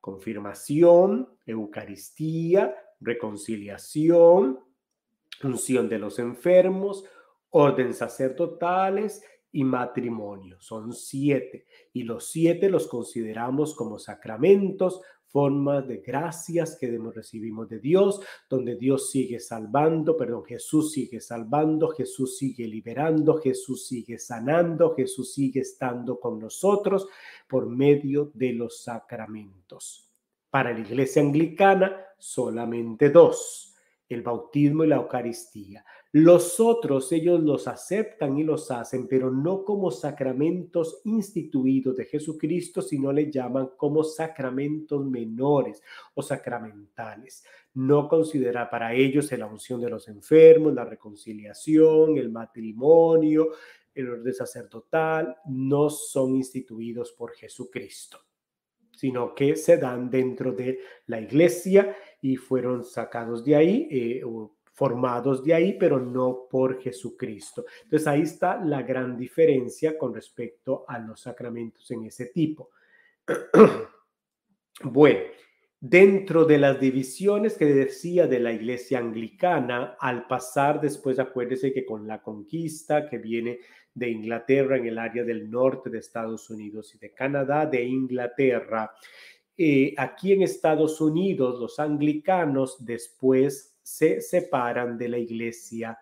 [0.00, 4.60] confirmación, Eucaristía, reconciliación,
[5.42, 7.04] unción de los enfermos,
[7.50, 10.58] orden sacerdotales y matrimonio.
[10.60, 11.66] Son siete.
[11.92, 18.76] Y los siete los consideramos como sacramentos, formas de gracias que recibimos de Dios, donde
[18.76, 25.60] Dios sigue salvando, perdón, Jesús sigue salvando, Jesús sigue liberando, Jesús sigue sanando, Jesús sigue
[25.60, 27.08] estando con nosotros
[27.48, 30.10] por medio de los sacramentos.
[30.50, 33.74] Para la iglesia anglicana, solamente dos,
[34.08, 35.84] el bautismo y la Eucaristía.
[36.12, 42.80] Los otros ellos los aceptan y los hacen, pero no como sacramentos instituidos de Jesucristo,
[42.80, 45.82] sino le llaman como sacramentos menores
[46.14, 47.44] o sacramentales.
[47.74, 53.48] No considera para ellos la unción de los enfermos, la reconciliación, el matrimonio,
[53.92, 58.20] el orden sacerdotal, no son instituidos por Jesucristo
[58.94, 64.22] sino que se dan dentro de la iglesia y fueron sacados de ahí eh,
[64.72, 67.64] formados de ahí, pero no por Jesucristo.
[67.84, 72.70] Entonces ahí está la gran diferencia con respecto a los sacramentos en ese tipo.
[74.84, 75.20] bueno,
[75.78, 81.84] dentro de las divisiones que decía de la iglesia anglicana, al pasar después, acuérdese que
[81.84, 83.58] con la conquista que viene
[83.94, 88.90] de Inglaterra en el área del norte de Estados Unidos y de Canadá, de Inglaterra,
[89.64, 95.96] eh, aquí en Estados Unidos, los anglicanos después se separan de la iglesia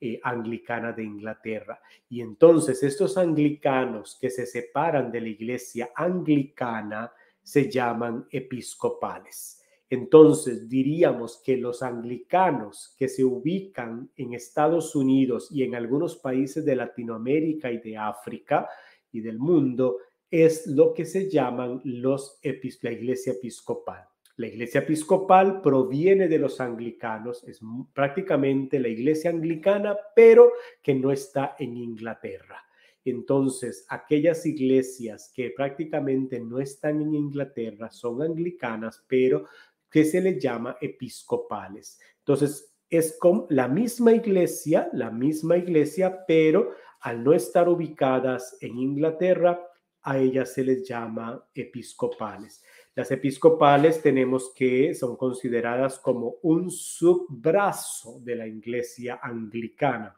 [0.00, 1.78] eh, anglicana de Inglaterra.
[2.08, 9.62] Y entonces estos anglicanos que se separan de la iglesia anglicana se llaman episcopales.
[9.90, 16.64] Entonces diríamos que los anglicanos que se ubican en Estados Unidos y en algunos países
[16.64, 18.66] de Latinoamérica y de África
[19.12, 19.98] y del mundo
[20.32, 22.40] es lo que se llaman los
[22.80, 24.08] la iglesia episcopal.
[24.36, 27.60] La iglesia episcopal proviene de los anglicanos, es
[27.92, 30.50] prácticamente la iglesia anglicana, pero
[30.82, 32.64] que no está en Inglaterra.
[33.04, 39.44] Entonces, aquellas iglesias que prácticamente no están en Inglaterra son anglicanas, pero
[39.90, 42.00] que se les llama episcopales.
[42.20, 46.70] Entonces, es como la misma iglesia, la misma iglesia, pero
[47.00, 49.60] al no estar ubicadas en Inglaterra,
[50.02, 52.62] a ellas se les llama episcopales.
[52.94, 60.14] Las episcopales tenemos que son consideradas como un subbrazo de la iglesia anglicana,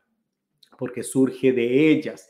[0.77, 2.29] porque surge de ellas.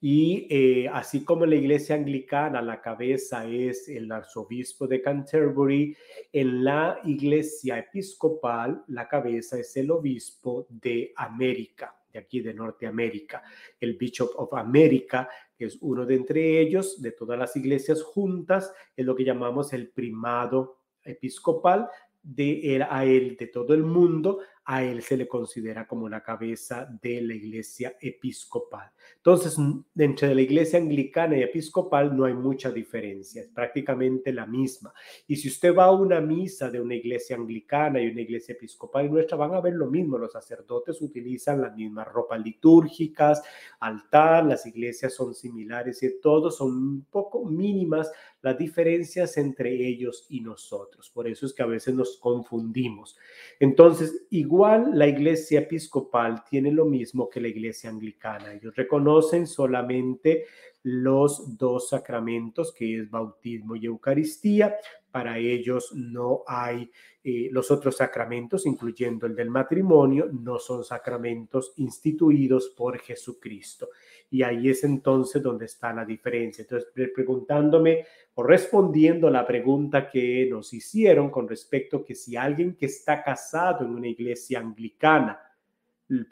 [0.00, 5.96] Y eh, así como la iglesia anglicana, la cabeza es el arzobispo de Canterbury,
[6.32, 13.42] en la iglesia episcopal, la cabeza es el obispo de América, de aquí de Norteamérica.
[13.78, 19.04] El Bishop of America es uno de entre ellos, de todas las iglesias juntas, es
[19.04, 21.88] lo que llamamos el primado episcopal
[22.22, 26.24] de él a él, de todo el mundo, a él se le considera como la
[26.24, 28.90] cabeza de la iglesia episcopal.
[29.16, 29.56] Entonces,
[29.94, 34.92] dentro de la iglesia anglicana y episcopal no hay mucha diferencia, es prácticamente la misma.
[35.28, 39.06] Y si usted va a una misa de una iglesia anglicana y una iglesia episcopal
[39.06, 43.42] y nuestra, van a ver lo mismo, los sacerdotes utilizan las mismas ropas litúrgicas,
[43.78, 48.10] altar, las iglesias son similares y todos son un poco mínimas
[48.42, 51.10] las diferencias entre ellos y nosotros.
[51.10, 53.16] Por eso es que a veces nos confundimos.
[53.58, 54.55] Entonces, igual
[54.94, 58.52] la iglesia episcopal tiene lo mismo que la iglesia anglicana.
[58.52, 60.46] Ellos reconocen solamente
[60.88, 64.76] los dos sacramentos, que es bautismo y Eucaristía.
[65.10, 66.88] Para ellos no hay
[67.24, 73.88] eh, los otros sacramentos, incluyendo el del matrimonio, no son sacramentos instituidos por Jesucristo.
[74.30, 76.62] Y ahí es entonces donde está la diferencia.
[76.62, 82.36] Entonces, preguntándome o respondiendo a la pregunta que nos hicieron con respecto a que si
[82.36, 85.40] alguien que está casado en una iglesia anglicana,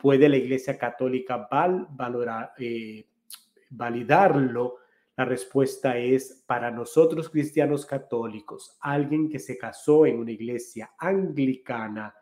[0.00, 3.04] puede la iglesia católica val, valorar, eh,
[3.76, 4.78] validarlo,
[5.16, 12.14] la respuesta es para nosotros cristianos católicos, alguien que se casó en una iglesia anglicana,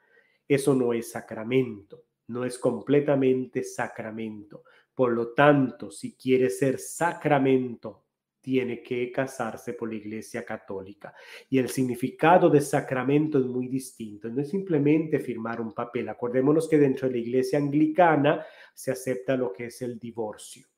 [0.47, 4.65] eso no es sacramento, no es completamente sacramento.
[4.95, 8.05] Por lo tanto, si quiere ser sacramento,
[8.43, 11.15] tiene que casarse por la iglesia católica.
[11.49, 14.29] Y el significado de sacramento es muy distinto.
[14.29, 16.09] No es simplemente firmar un papel.
[16.09, 18.45] Acordémonos que dentro de la iglesia anglicana
[18.75, 20.72] se acepta lo que es el divorcio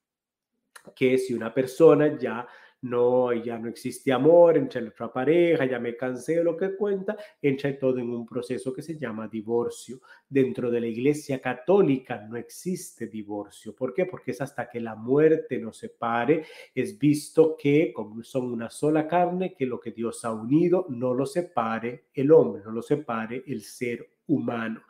[0.95, 2.47] que si una persona ya
[2.85, 7.17] no, ya no existe amor entre la pareja, ya me cansé de lo que cuenta,
[7.41, 10.01] entra todo en un proceso que se llama divorcio.
[10.29, 13.75] Dentro de la iglesia católica no existe divorcio.
[13.75, 14.05] ¿Por qué?
[14.05, 19.09] Porque es hasta que la muerte nos separe, es visto que como son una sola
[19.09, 23.45] carne, que lo que Dios ha unido no lo separe el hombre, no lo separe
[23.47, 24.83] el ser humano.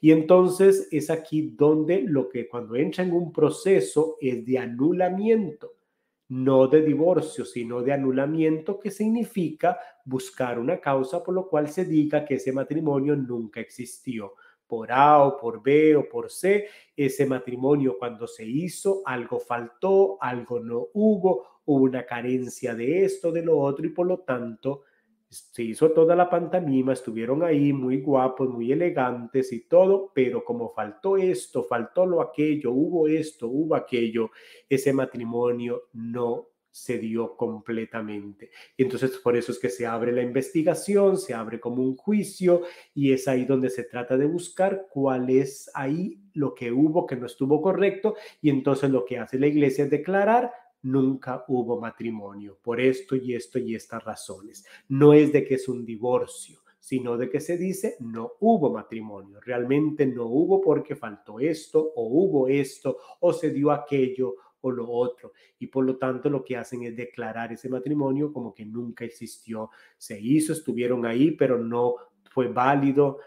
[0.00, 5.74] Y entonces es aquí donde lo que cuando entra en un proceso es de anulamiento,
[6.28, 11.84] no de divorcio, sino de anulamiento, que significa buscar una causa por lo cual se
[11.84, 14.34] diga que ese matrimonio nunca existió.
[14.66, 16.66] Por A o por B o por C,
[16.96, 23.30] ese matrimonio cuando se hizo, algo faltó, algo no hubo, hubo una carencia de esto,
[23.30, 24.84] de lo otro, y por lo tanto
[25.32, 30.68] se hizo toda la pantomima, estuvieron ahí muy guapos, muy elegantes y todo, pero como
[30.74, 34.30] faltó esto, faltó lo aquello, hubo esto, hubo aquello,
[34.68, 38.50] ese matrimonio no se dio completamente.
[38.76, 42.62] Y entonces por eso es que se abre la investigación, se abre como un juicio
[42.94, 47.16] y es ahí donde se trata de buscar cuál es ahí lo que hubo que
[47.16, 50.50] no estuvo correcto y entonces lo que hace la iglesia es declarar
[50.82, 54.64] nunca hubo matrimonio por esto y esto y estas razones.
[54.88, 59.40] No es de que es un divorcio, sino de que se dice no hubo matrimonio.
[59.40, 64.90] Realmente no hubo porque faltó esto o hubo esto o se dio aquello o lo
[64.90, 65.32] otro.
[65.58, 69.70] Y por lo tanto lo que hacen es declarar ese matrimonio como que nunca existió.
[69.96, 71.96] Se hizo, estuvieron ahí, pero no
[72.30, 73.18] fue válido,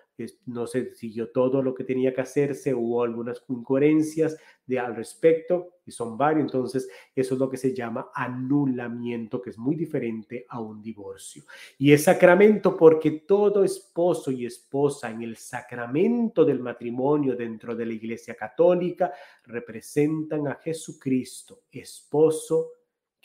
[0.46, 5.80] no se siguió todo lo que tenía que hacerse, hubo algunas incoherencias de, al respecto
[5.86, 6.46] y son varios.
[6.46, 11.44] Entonces, eso es lo que se llama anulamiento, que es muy diferente a un divorcio.
[11.78, 17.86] Y es sacramento porque todo esposo y esposa en el sacramento del matrimonio dentro de
[17.86, 19.12] la Iglesia Católica
[19.44, 22.72] representan a Jesucristo, esposo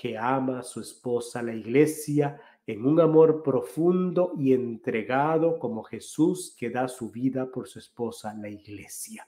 [0.00, 6.54] que ama a su esposa, la Iglesia, en un amor profundo y entregado como Jesús
[6.56, 9.26] que da su vida por su esposa, la iglesia.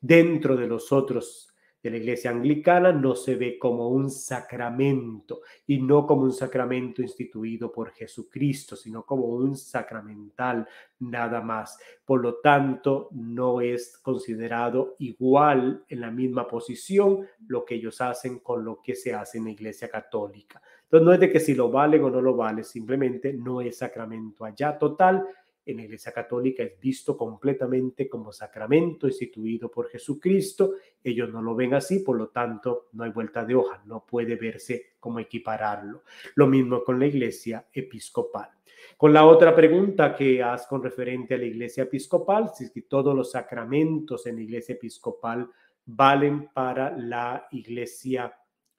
[0.00, 1.50] Dentro de los otros
[1.82, 7.00] de la iglesia anglicana no se ve como un sacramento y no como un sacramento
[7.00, 11.78] instituido por Jesucristo, sino como un sacramental nada más.
[12.04, 18.40] Por lo tanto, no es considerado igual en la misma posición lo que ellos hacen
[18.40, 20.60] con lo que se hace en la iglesia católica.
[20.90, 23.78] Entonces, no es de que si lo valen o no lo vale, simplemente no es
[23.78, 25.24] sacramento allá total
[25.70, 30.74] en la Iglesia Católica es visto completamente como sacramento instituido por Jesucristo.
[31.02, 34.36] Ellos no lo ven así, por lo tanto, no hay vuelta de hoja, no puede
[34.36, 36.02] verse como equipararlo.
[36.34, 38.50] Lo mismo con la Iglesia Episcopal.
[38.96, 42.82] Con la otra pregunta que has con referente a la iglesia episcopal, si es que
[42.82, 45.48] todos los sacramentos en la iglesia episcopal
[45.84, 48.34] valen para la iglesia,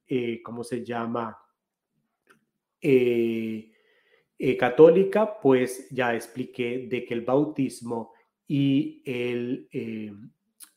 [0.07, 1.37] eh, ¿cómo se llama?
[2.81, 3.71] Eh,
[4.37, 8.11] eh, católica, pues ya expliqué de que el bautismo
[8.47, 9.69] y el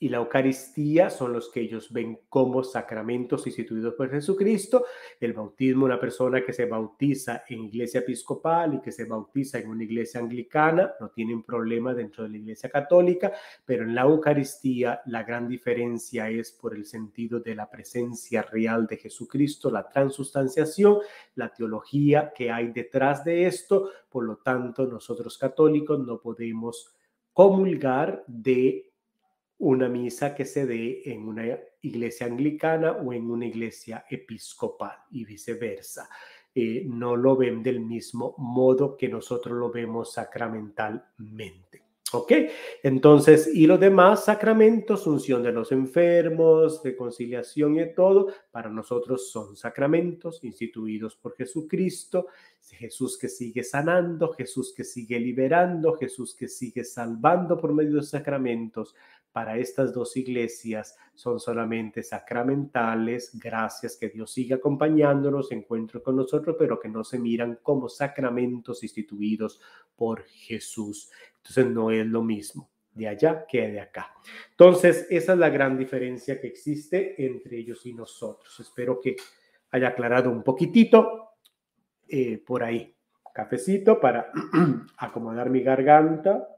[0.04, 4.84] y la Eucaristía son los que ellos ven como sacramentos instituidos por Jesucristo.
[5.18, 9.70] El bautismo, una persona que se bautiza en iglesia episcopal y que se bautiza en
[9.70, 13.32] una iglesia anglicana, no tienen problema dentro de la iglesia católica,
[13.64, 18.86] pero en la Eucaristía la gran diferencia es por el sentido de la presencia real
[18.86, 20.98] de Jesucristo, la transustanciación,
[21.34, 23.88] la teología que hay detrás de esto.
[24.10, 26.94] Por lo tanto, nosotros católicos no podemos
[27.32, 28.90] comulgar de
[29.64, 35.24] una misa que se dé en una iglesia anglicana o en una iglesia episcopal y
[35.24, 36.08] viceversa.
[36.54, 41.82] Eh, no lo ven del mismo modo que nosotros lo vemos sacramentalmente.
[42.12, 42.32] ¿Ok?
[42.82, 49.56] Entonces, y los demás sacramentos, unción de los enfermos, reconciliación y todo, para nosotros son
[49.56, 52.26] sacramentos instituidos por Jesucristo,
[52.60, 58.02] Jesús que sigue sanando, Jesús que sigue liberando, Jesús que sigue salvando por medio de
[58.02, 58.94] sacramentos,
[59.34, 66.54] para estas dos iglesias son solamente sacramentales, gracias que Dios sigue acompañándonos, encuentro con nosotros,
[66.56, 69.60] pero que no se miran como sacramentos instituidos
[69.96, 71.10] por Jesús.
[71.38, 74.14] Entonces no es lo mismo de allá que de acá.
[74.50, 78.60] Entonces, esa es la gran diferencia que existe entre ellos y nosotros.
[78.60, 79.16] Espero que
[79.72, 81.30] haya aclarado un poquitito
[82.06, 82.94] eh, por ahí.
[83.34, 84.30] Cafecito para
[84.98, 86.53] acomodar mi garganta.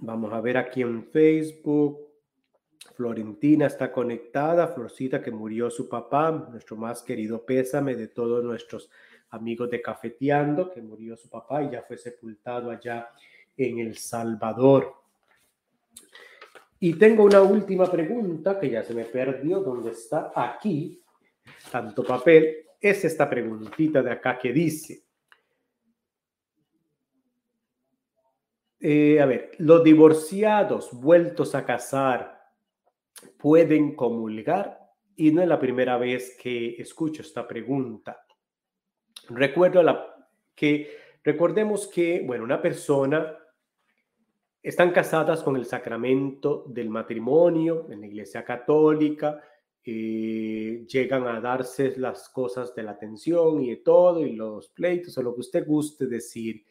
[0.00, 2.06] Vamos a ver aquí en Facebook.
[2.94, 8.90] Florentina está conectada, Florcita que murió su papá, nuestro más querido pésame de todos nuestros
[9.30, 13.08] amigos de Cafeteando, que murió su papá y ya fue sepultado allá
[13.56, 14.94] en El Salvador.
[16.80, 20.32] Y tengo una última pregunta que ya se me perdió, ¿dónde está?
[20.34, 21.02] Aquí,
[21.72, 25.07] tanto papel, es esta preguntita de acá que dice,
[28.80, 32.38] Eh, a ver, los divorciados vueltos a casar
[33.36, 34.78] pueden comulgar
[35.16, 38.24] y no es la primera vez que escucho esta pregunta.
[39.30, 40.14] Recuerdo la,
[40.54, 43.36] que recordemos que, bueno, una persona
[44.62, 49.40] están casadas con el sacramento del matrimonio en la Iglesia Católica,
[49.84, 55.16] eh, llegan a darse las cosas de la atención y de todo, y los pleitos
[55.18, 56.64] o lo que usted guste decir,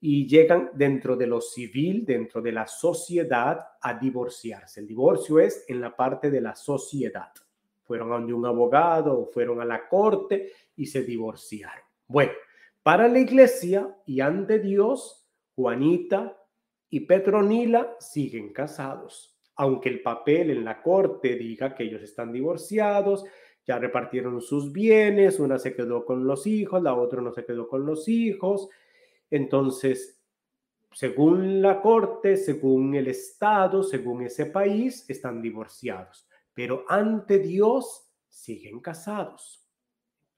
[0.00, 4.80] y llegan dentro de lo civil, dentro de la sociedad, a divorciarse.
[4.80, 7.32] El divorcio es en la parte de la sociedad.
[7.82, 11.84] Fueron a un abogado fueron a la corte y se divorciaron.
[12.06, 12.32] Bueno,
[12.82, 16.36] para la iglesia y ante Dios, Juanita
[16.90, 19.36] y Petronila siguen casados.
[19.56, 23.24] Aunque el papel en la corte diga que ellos están divorciados,
[23.66, 27.68] ya repartieron sus bienes, una se quedó con los hijos, la otra no se quedó
[27.68, 28.68] con los hijos,
[29.30, 30.22] entonces,
[30.92, 38.80] según la corte, según el Estado, según ese país, están divorciados, pero ante Dios siguen
[38.80, 39.64] casados.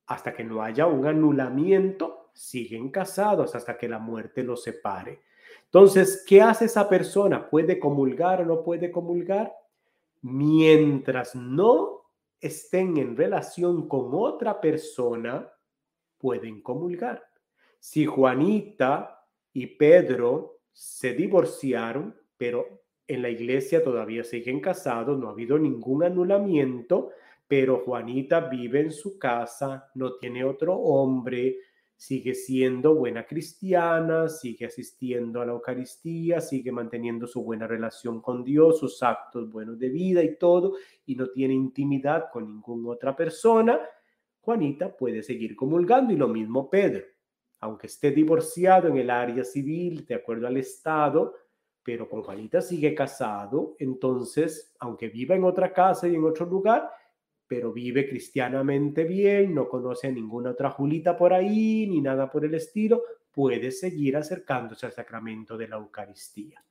[0.07, 5.23] Hasta que no haya un anulamiento, siguen casados hasta que la muerte los separe.
[5.67, 7.49] Entonces, ¿qué hace esa persona?
[7.49, 9.55] ¿Puede comulgar o no puede comulgar?
[10.23, 12.11] Mientras no
[12.41, 15.49] estén en relación con otra persona,
[16.19, 17.30] pueden comulgar.
[17.81, 25.33] Si Juanita y Pedro se divorciaron, pero en la iglesia todavía siguen casados, no ha
[25.33, 27.11] habido ningún anulamiento,
[27.49, 31.57] pero Juanita vive en su casa, no tiene otro hombre,
[31.97, 38.45] sigue siendo buena cristiana, sigue asistiendo a la Eucaristía, sigue manteniendo su buena relación con
[38.45, 40.75] Dios, sus actos buenos de vida y todo,
[41.07, 43.81] y no tiene intimidad con ninguna otra persona,
[44.43, 47.05] Juanita puede seguir comulgando y lo mismo Pedro
[47.61, 51.35] aunque esté divorciado en el área civil, de acuerdo al Estado,
[51.83, 56.91] pero con Juanita sigue casado, entonces, aunque viva en otra casa y en otro lugar,
[57.47, 62.45] pero vive cristianamente bien, no conoce a ninguna otra Julita por ahí, ni nada por
[62.45, 66.63] el estilo, puede seguir acercándose al sacramento de la Eucaristía.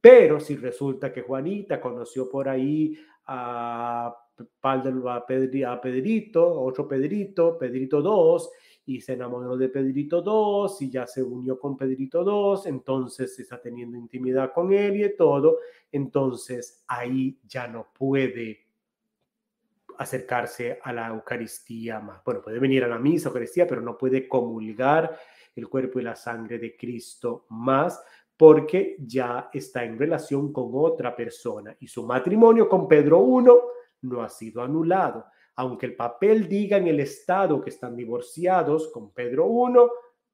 [0.00, 4.12] Pero si resulta que Juanita conoció por ahí a,
[4.62, 8.48] a Pedrito, otro Pedrito, Pedrito II,
[8.90, 13.60] y se enamoró de Pedrito 2 y ya se unió con Pedrito 2, entonces está
[13.60, 15.58] teniendo intimidad con él y todo,
[15.92, 18.66] entonces ahí ya no puede
[19.96, 22.24] acercarse a la Eucaristía más.
[22.24, 25.16] Bueno, puede venir a la misa, Eucaristía, pero no puede comulgar
[25.54, 28.02] el cuerpo y la sangre de Cristo más
[28.36, 34.22] porque ya está en relación con otra persona y su matrimonio con Pedro I no
[34.22, 35.26] ha sido anulado.
[35.60, 39.76] Aunque el papel diga en el Estado que están divorciados con Pedro I,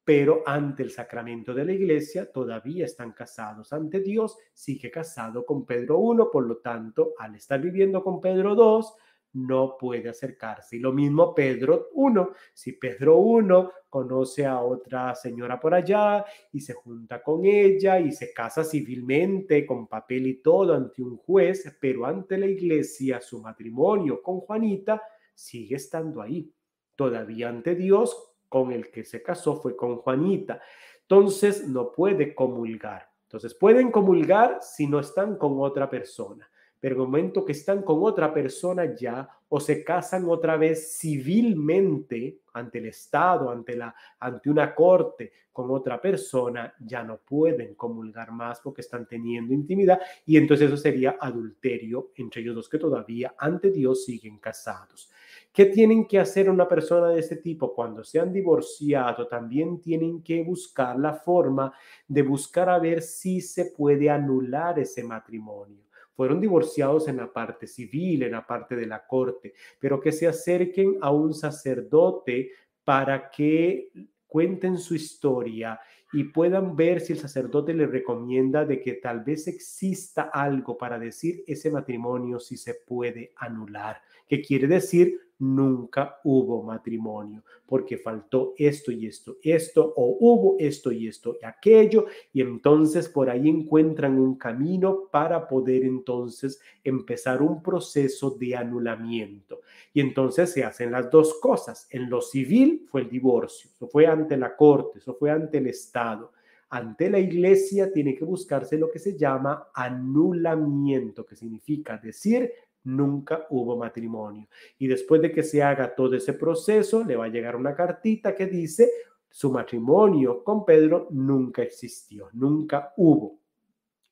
[0.04, 3.72] pero ante el sacramento de la iglesia todavía están casados.
[3.72, 8.54] Ante Dios sigue casado con Pedro I, por lo tanto, al estar viviendo con Pedro
[8.54, 8.86] II,
[9.32, 10.76] no puede acercarse.
[10.76, 12.20] Y lo mismo Pedro I.
[12.54, 18.12] Si Pedro I conoce a otra señora por allá y se junta con ella y
[18.12, 23.42] se casa civilmente con papel y todo ante un juez, pero ante la iglesia su
[23.42, 25.02] matrimonio con Juanita
[25.36, 26.52] sigue estando ahí.
[26.96, 30.60] Todavía ante Dios, con el que se casó fue con Juanita.
[31.02, 33.08] Entonces no puede comulgar.
[33.22, 36.48] Entonces pueden comulgar si no están con otra persona
[36.86, 42.40] pero el momento que están con otra persona ya o se casan otra vez civilmente
[42.52, 48.30] ante el Estado, ante, la, ante una corte con otra persona, ya no pueden comulgar
[48.30, 53.34] más porque están teniendo intimidad y entonces eso sería adulterio entre ellos dos que todavía
[53.38, 55.10] ante Dios siguen casados.
[55.56, 59.26] ¿Qué tienen que hacer una persona de este tipo cuando se han divorciado?
[59.26, 61.72] También tienen que buscar la forma
[62.06, 65.84] de buscar a ver si se puede anular ese matrimonio.
[66.12, 70.26] Fueron divorciados en la parte civil, en la parte de la corte, pero que se
[70.26, 72.50] acerquen a un sacerdote
[72.84, 73.88] para que
[74.26, 75.80] cuenten su historia
[76.12, 80.98] y puedan ver si el sacerdote les recomienda de que tal vez exista algo para
[80.98, 88.54] decir ese matrimonio si se puede anular, que quiere decir nunca hubo matrimonio, porque faltó
[88.56, 93.48] esto y esto, esto, o hubo esto y esto y aquello, y entonces por ahí
[93.48, 99.60] encuentran un camino para poder entonces empezar un proceso de anulamiento.
[99.92, 101.86] Y entonces se hacen las dos cosas.
[101.90, 105.66] En lo civil fue el divorcio, eso fue ante la corte, eso fue ante el
[105.66, 106.32] Estado.
[106.68, 112.52] Ante la iglesia tiene que buscarse lo que se llama anulamiento, que significa decir
[112.86, 114.48] nunca hubo matrimonio.
[114.78, 118.34] Y después de que se haga todo ese proceso, le va a llegar una cartita
[118.34, 118.90] que dice,
[119.28, 123.38] su matrimonio con Pedro nunca existió, nunca hubo.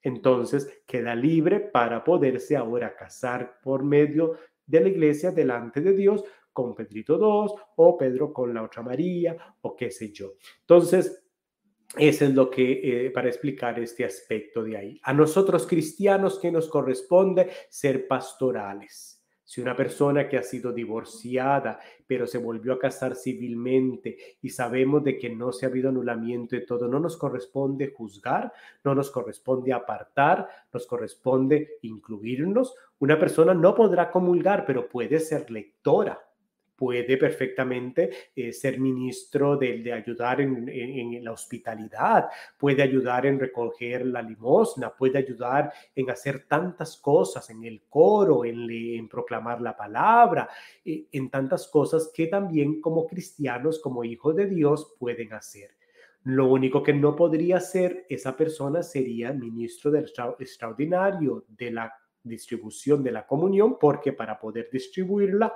[0.02, 4.34] Entonces queda libre para poderse ahora casar por medio
[4.66, 9.36] de la iglesia delante de Dios con Pedrito II o Pedro con la otra María
[9.62, 10.34] o qué sé yo.
[10.60, 11.23] Entonces,
[11.96, 15.00] eso es lo que, eh, para explicar este aspecto de ahí.
[15.02, 19.22] A nosotros cristianos que nos corresponde ser pastorales.
[19.44, 25.04] Si una persona que ha sido divorciada, pero se volvió a casar civilmente y sabemos
[25.04, 29.10] de que no se ha habido anulamiento y todo, no nos corresponde juzgar, no nos
[29.10, 32.74] corresponde apartar, nos corresponde incluirnos.
[32.98, 36.20] Una persona no podrá comulgar, pero puede ser lectora
[36.76, 44.22] puede perfectamente eh, ser ministro de, ayudar en, la hospitalidad, puede ayudar en recoger la
[44.22, 50.48] limosna, puede ayudar en hacer tantas cosas, en el coro, en, proclamar la palabra,
[50.84, 55.70] eh, en tantas cosas que también como cristianos, como hijos de Dios, pueden hacer.
[56.24, 63.12] Lo único que no podría ser esa persona sería ministro extraordinario de la distribución de
[63.12, 65.54] la comunión, porque para poder distribuirla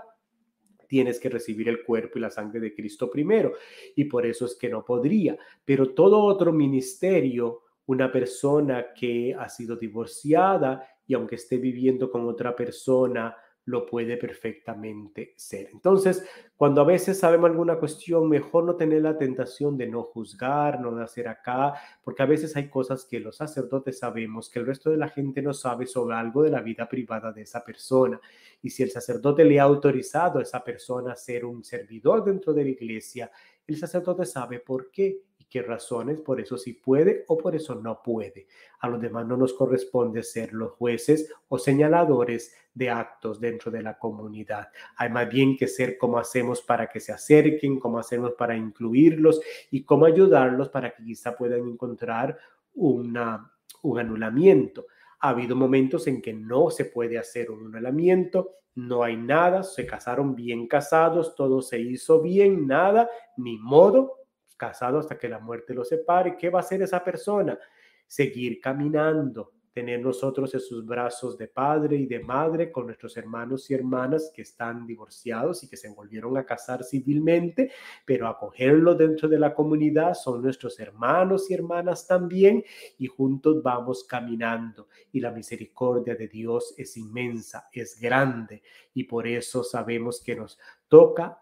[0.88, 3.52] tienes que recibir el cuerpo y la sangre de Cristo primero.
[3.94, 5.38] Y por eso es que no podría.
[5.64, 12.26] Pero todo otro ministerio, una persona que ha sido divorciada y aunque esté viviendo con
[12.26, 13.36] otra persona,
[13.68, 15.68] lo puede perfectamente ser.
[15.72, 16.24] Entonces,
[16.56, 20.94] cuando a veces sabemos alguna cuestión, mejor no tener la tentación de no juzgar, no
[20.94, 24.88] de hacer acá, porque a veces hay cosas que los sacerdotes sabemos que el resto
[24.88, 28.18] de la gente no sabe sobre algo de la vida privada de esa persona.
[28.62, 32.54] Y si el sacerdote le ha autorizado a esa persona a ser un servidor dentro
[32.54, 33.30] de la iglesia,
[33.66, 38.02] el sacerdote sabe por qué qué razones, por eso sí puede o por eso no
[38.02, 38.46] puede.
[38.80, 43.82] A los demás no nos corresponde ser los jueces o señaladores de actos dentro de
[43.82, 44.68] la comunidad.
[44.96, 49.40] Hay más bien que ser cómo hacemos para que se acerquen, cómo hacemos para incluirlos
[49.70, 52.38] y cómo ayudarlos para que quizá puedan encontrar
[52.74, 54.86] una, un anulamiento.
[55.20, 59.84] Ha habido momentos en que no se puede hacer un anulamiento, no hay nada, se
[59.86, 64.17] casaron bien casados, todo se hizo bien, nada, ni modo,
[64.58, 66.36] casado hasta que la muerte lo separe.
[66.36, 67.58] ¿Qué va a hacer esa persona?
[68.06, 73.70] Seguir caminando, tener nosotros en sus brazos de padre y de madre con nuestros hermanos
[73.70, 77.70] y hermanas que están divorciados y que se volvieron a casar civilmente,
[78.04, 82.64] pero acogerlos dentro de la comunidad son nuestros hermanos y hermanas también
[82.98, 88.62] y juntos vamos caminando y la misericordia de Dios es inmensa, es grande
[88.94, 91.38] y por eso sabemos que nos toca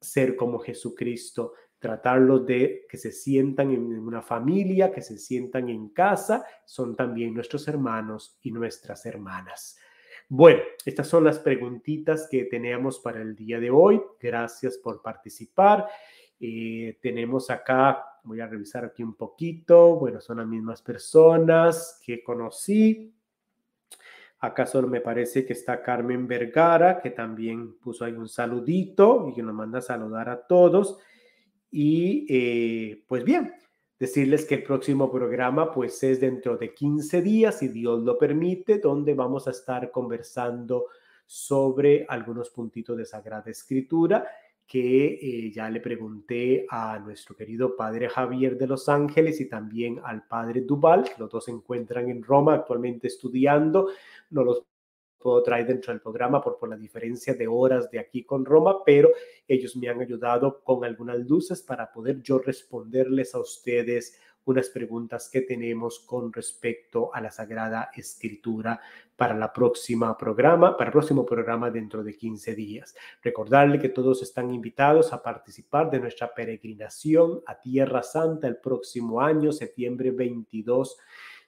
[0.00, 5.88] ser como Jesucristo, tratarlos de que se sientan en una familia, que se sientan en
[5.88, 9.78] casa, son también nuestros hermanos y nuestras hermanas.
[10.28, 14.00] Bueno, estas son las preguntitas que teníamos para el día de hoy.
[14.20, 15.88] Gracias por participar.
[16.38, 19.96] Eh, tenemos acá, voy a revisar aquí un poquito.
[19.96, 23.12] Bueno, son las mismas personas que conocí.
[24.40, 29.42] Acá me parece que está Carmen Vergara, que también puso ahí un saludito y que
[29.42, 30.98] nos manda a saludar a todos.
[31.70, 33.52] Y eh, pues bien,
[33.98, 38.78] decirles que el próximo programa pues es dentro de 15 días, si Dios lo permite,
[38.78, 40.86] donde vamos a estar conversando
[41.26, 44.26] sobre algunos puntitos de Sagrada Escritura
[44.70, 50.00] que eh, ya le pregunté a nuestro querido padre Javier de Los Ángeles y también
[50.04, 53.88] al padre Duval, los dos se encuentran en Roma actualmente estudiando.
[54.30, 54.62] No los
[55.18, 58.84] puedo traer dentro del programa por, por la diferencia de horas de aquí con Roma,
[58.84, 59.10] pero
[59.48, 65.28] ellos me han ayudado con algunas luces para poder yo responderles a ustedes unas preguntas
[65.30, 68.80] que tenemos con respecto a la Sagrada Escritura
[69.16, 72.94] para la próxima programa, para el próximo programa dentro de 15 días.
[73.22, 79.20] Recordarle que todos están invitados a participar de nuestra peregrinación a Tierra Santa el próximo
[79.20, 80.96] año, septiembre 22